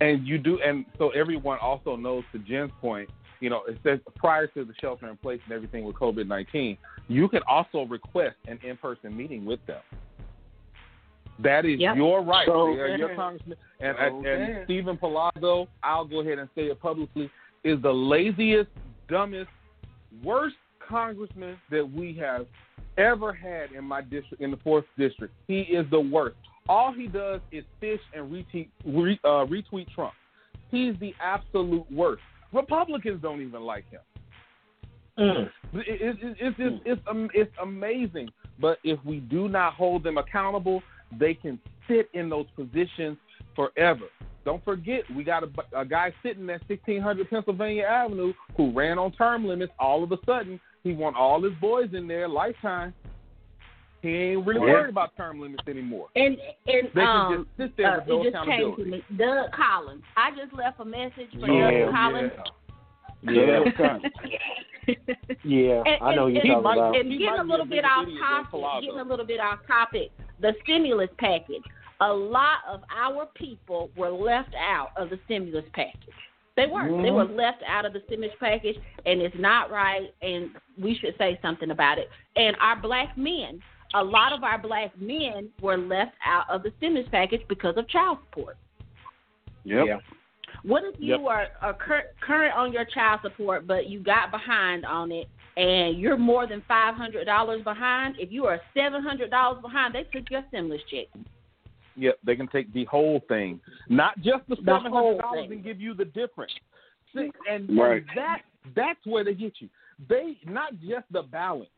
[0.00, 3.10] And you do, and so everyone also knows to Jen's point,
[3.40, 6.76] you know, it says prior to the shelter in place and everything with COVID nineteen,
[7.08, 9.82] you can also request an in person meeting with them.
[11.38, 11.96] That is Yep.
[11.96, 12.46] your right.
[12.46, 13.56] So- They are your congressman.
[13.80, 14.42] And, and, Okay.
[14.42, 17.30] and Steven Palazzo, I'll go ahead and say it publicly,
[17.64, 18.70] is the laziest,
[19.08, 19.50] dumbest,
[20.22, 22.46] worst congressman that we have
[22.98, 25.32] ever had in my district, in the fourth district.
[25.46, 26.36] He is the worst.
[26.68, 30.12] All he does is fish and retweet, re, uh, retweet Trump.
[30.70, 32.22] He's the absolute worst.
[32.52, 34.00] Republicans don't even like him.
[35.18, 35.50] Mm.
[35.74, 38.30] It, it, it, it's it's it's, um, it's amazing.
[38.58, 40.82] But if we do not hold them accountable,
[41.18, 41.58] they can
[41.88, 43.16] sit in those positions
[43.56, 44.06] forever.
[44.44, 49.12] Don't forget, we got a, a guy sitting at 1600 Pennsylvania Avenue who ran on
[49.12, 49.72] term limits.
[49.78, 52.94] All of a sudden, he want all his boys in there lifetime.
[54.02, 54.72] He ain't really Yeah.
[54.72, 56.08] worried about term limits anymore.
[56.16, 59.04] And and They can um, just sit there uh, no it just came to me.
[59.16, 60.02] Doug Collins.
[60.16, 62.32] I just left a message for Yeah, Doug Collins.
[63.22, 63.62] Yeah,
[65.44, 66.96] yeah, And, I know and, you're and, talking about.
[66.96, 70.10] and getting a little bit off topic, getting a little bit off topic,
[70.40, 71.62] the stimulus package.
[72.00, 76.00] A lot of our people were left out of the stimulus package.
[76.56, 77.02] They weren't.
[77.02, 80.08] They were left out of the stimulus package, and it's not right.
[80.22, 80.50] And
[80.80, 82.08] we should say something about it.
[82.36, 83.60] And our black men,
[83.94, 87.88] a lot of our black men were left out of the stimulus package because of
[87.88, 88.56] child support.
[89.64, 89.86] Yep.
[89.86, 89.98] Yeah.
[90.62, 91.20] What if you Yep.
[91.28, 95.98] are, are cur- current on your child support, but you got behind on it, and
[95.98, 98.16] you're more than five hundred dollars behind?
[98.18, 101.06] If you are seven hundred dollars behind, they took your stimulus check.
[101.96, 105.40] Yep, they can take the whole thing, not just the The seven whole hundred dollars,
[105.48, 105.52] thing.
[105.52, 106.52] and give you the difference.
[107.14, 108.02] See, and, Right.
[108.08, 108.42] and that
[108.74, 109.68] that's where they get you.
[110.08, 111.70] They not just the balance;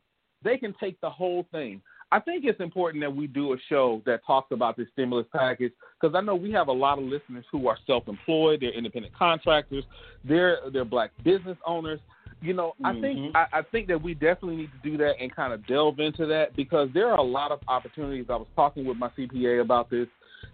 [0.42, 1.80] they can take the whole thing.
[2.12, 5.72] I think it's important that we do a show that talks about this stimulus package
[5.98, 9.82] because I know we have a lot of listeners who are self-employed, they're independent contractors,
[10.22, 12.00] they're they're black business owners.
[12.42, 15.34] You know, I think I, I think that we definitely need to do that and
[15.34, 18.26] kind of delve into that because there are a lot of opportunities.
[18.28, 20.08] I was talking with my CPA about this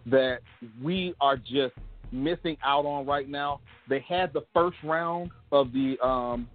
[0.07, 0.39] that
[0.81, 1.75] we are just
[2.13, 3.61] missing out on right now.
[3.89, 6.49] They had the first round of the um,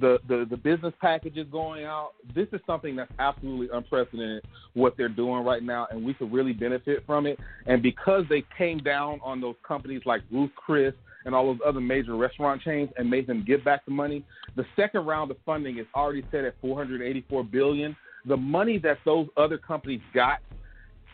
[0.00, 2.12] the, the the business packages going out.
[2.34, 4.44] This is something that's absolutely unprecedented
[4.74, 7.38] what they're doing right now, and we could really benefit from it.
[7.66, 10.94] And because they came down on those companies like Ruth Chris
[11.24, 14.24] and all those other major restaurant chains and made them give back the money,
[14.56, 17.96] the second round of funding is already set at 484 billion.
[18.26, 20.40] The money that those other companies got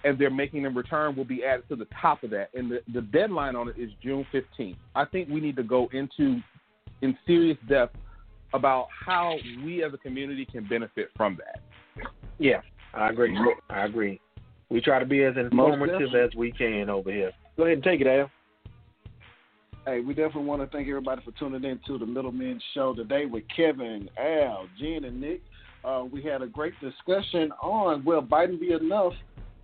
[0.05, 2.49] and they're making them return will be added to the top of that.
[2.55, 4.77] And the, the deadline on it is June 15th.
[4.95, 6.41] I think we need to go into
[7.03, 7.97] in serious depth
[8.53, 11.61] about how we as a community can benefit from that.
[12.39, 12.61] Yeah,
[12.95, 13.37] I agree.
[13.69, 14.21] I agree.
[14.71, 17.33] We try to be as informative as we can over here.
[17.57, 18.31] Go ahead and take it, Al.
[19.87, 23.27] Hey, we definitely want to thank everybody for tuning in to the Middlemen Show today
[23.27, 25.43] with Kevin, Al, Jen, and Nick.
[25.83, 29.15] Uh, we had a great discussion on will Biden be enough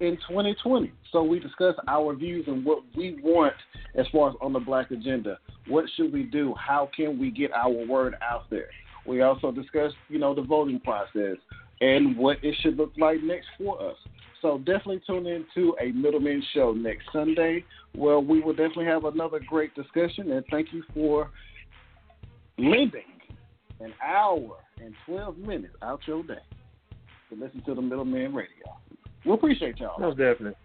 [0.00, 0.92] in 2020.
[1.12, 3.54] So we discuss our views and what we want
[3.94, 5.38] as far as on the black agenda.
[5.68, 6.54] What should we do?
[6.54, 8.68] How can we get our word out there?
[9.06, 11.36] We also discussed, you know, the voting process
[11.80, 13.96] and what it should look like next for us.
[14.42, 17.64] So definitely tune in to a Middleman Show next Sunday,
[17.94, 20.30] where we will definitely have another great discussion.
[20.32, 21.30] And thank you for
[22.58, 23.02] lending
[23.80, 26.34] an hour and 12 minutes out your day
[27.30, 28.76] to listen to the Middleman Radio.
[29.26, 29.98] We appreciate y'all.
[29.98, 30.56] Most definitely.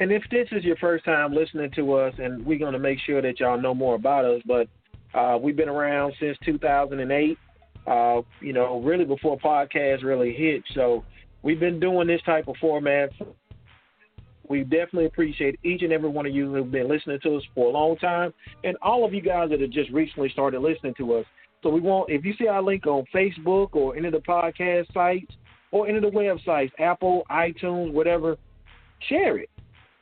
[0.00, 2.98] And if this is your first time listening to us, and we're going to make
[3.06, 4.68] sure that y'all know more about us, but
[5.14, 7.38] uh, we've been around since 2008.
[7.86, 10.62] Uh, you know, really before podcasts really hit.
[10.74, 11.04] So
[11.42, 13.10] we've been doing this type of format.
[14.48, 17.68] We definitely appreciate each and every one of you who've been listening to us for
[17.68, 21.14] a long time, and all of you guys that have just recently started listening to
[21.14, 21.26] us.
[21.62, 24.92] So we want, if you see our link on Facebook or any of the podcast
[24.92, 25.32] sites
[25.74, 28.36] or any of the websites, Apple, iTunes, whatever,
[29.08, 29.50] share it.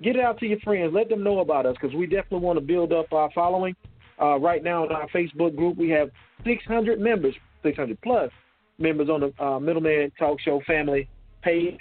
[0.03, 0.93] Get it out to your friends.
[0.94, 3.74] Let them know about us because we definitely want to build up our following.
[4.20, 6.11] Uh, right now in our Facebook group, we have
[6.44, 8.31] 600 members, 600 plus
[8.78, 11.09] members on the uh, Middleman Talk Show family
[11.43, 11.78] page.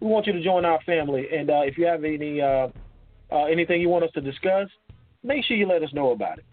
[0.00, 2.68] We want you to join our family, and uh, if you have any uh,
[3.32, 4.68] uh, anything you want us to discuss,
[5.22, 6.44] make sure you let us know about it.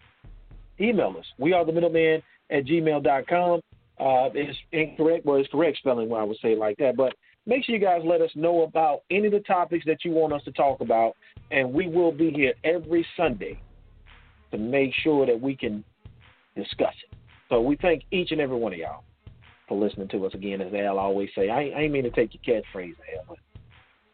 [0.79, 1.25] Email us.
[1.37, 3.59] We are the middleman at gmail.com.
[4.01, 7.13] Uh, it's incorrect, well, it's correct spelling when I would say like that, but
[7.45, 10.33] make sure you guys let us know about any of the topics that you want
[10.33, 11.15] us to talk about,
[11.51, 13.61] and we will be here every Sunday
[14.49, 15.83] to make sure that we can
[16.55, 17.15] discuss it.
[17.49, 19.03] So we thank each and every one of y'all
[19.67, 21.49] for listening to us again, as Al always say.
[21.49, 23.37] I, ain't- I ain't mean to take your catchphrase, Al, but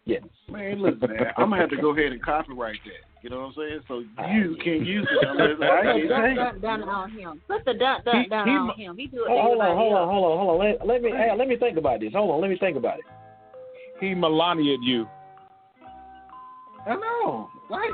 [0.04, 0.20] yeah.
[0.50, 1.02] Man, listen,
[1.38, 3.17] I'm gonna have to go ahead and copyright that.
[3.24, 3.80] You know what I'm saying?
[3.88, 7.42] So you can use it unless I Put can dun, dun, dun on him.
[7.48, 8.98] Put the dun dun He- dun he on him.
[8.98, 9.28] He do it.
[9.30, 10.68] Oh, hold on, hold on, hold on, hold on.
[10.68, 12.14] Let, let me hey, let me think about this.
[12.14, 13.06] Hold on, let me think about it.
[14.00, 15.08] He Melania you.
[16.86, 17.50] I know.
[17.70, 17.90] Like,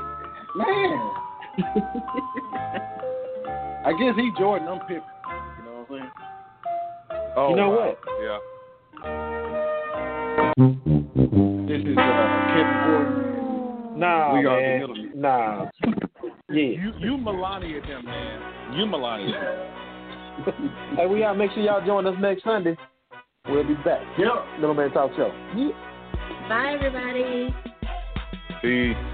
[0.56, 1.10] man.
[3.86, 5.02] I guess he Jordan, I'm Pippen.
[5.58, 6.10] You know what I'm saying?
[7.36, 7.94] Oh, You know wow.
[8.22, 8.38] Yeah.
[11.66, 13.23] This is uh, Kevin Gordon.
[13.94, 14.80] Nah, We got the man.
[14.80, 14.96] middle.
[15.14, 15.66] Nah.
[16.50, 16.62] Yeah.
[16.62, 18.76] You you Melania him, man.
[18.76, 19.70] You Melania him.
[20.96, 22.76] Hey, we gotta make sure y'all join us next Sunday.
[23.48, 24.00] We'll be back.
[24.18, 24.28] Yep.
[24.56, 25.30] Middleman Talk Show.
[25.56, 25.72] Yep.
[26.48, 27.54] Bye, everybody.
[28.60, 29.13] Peace.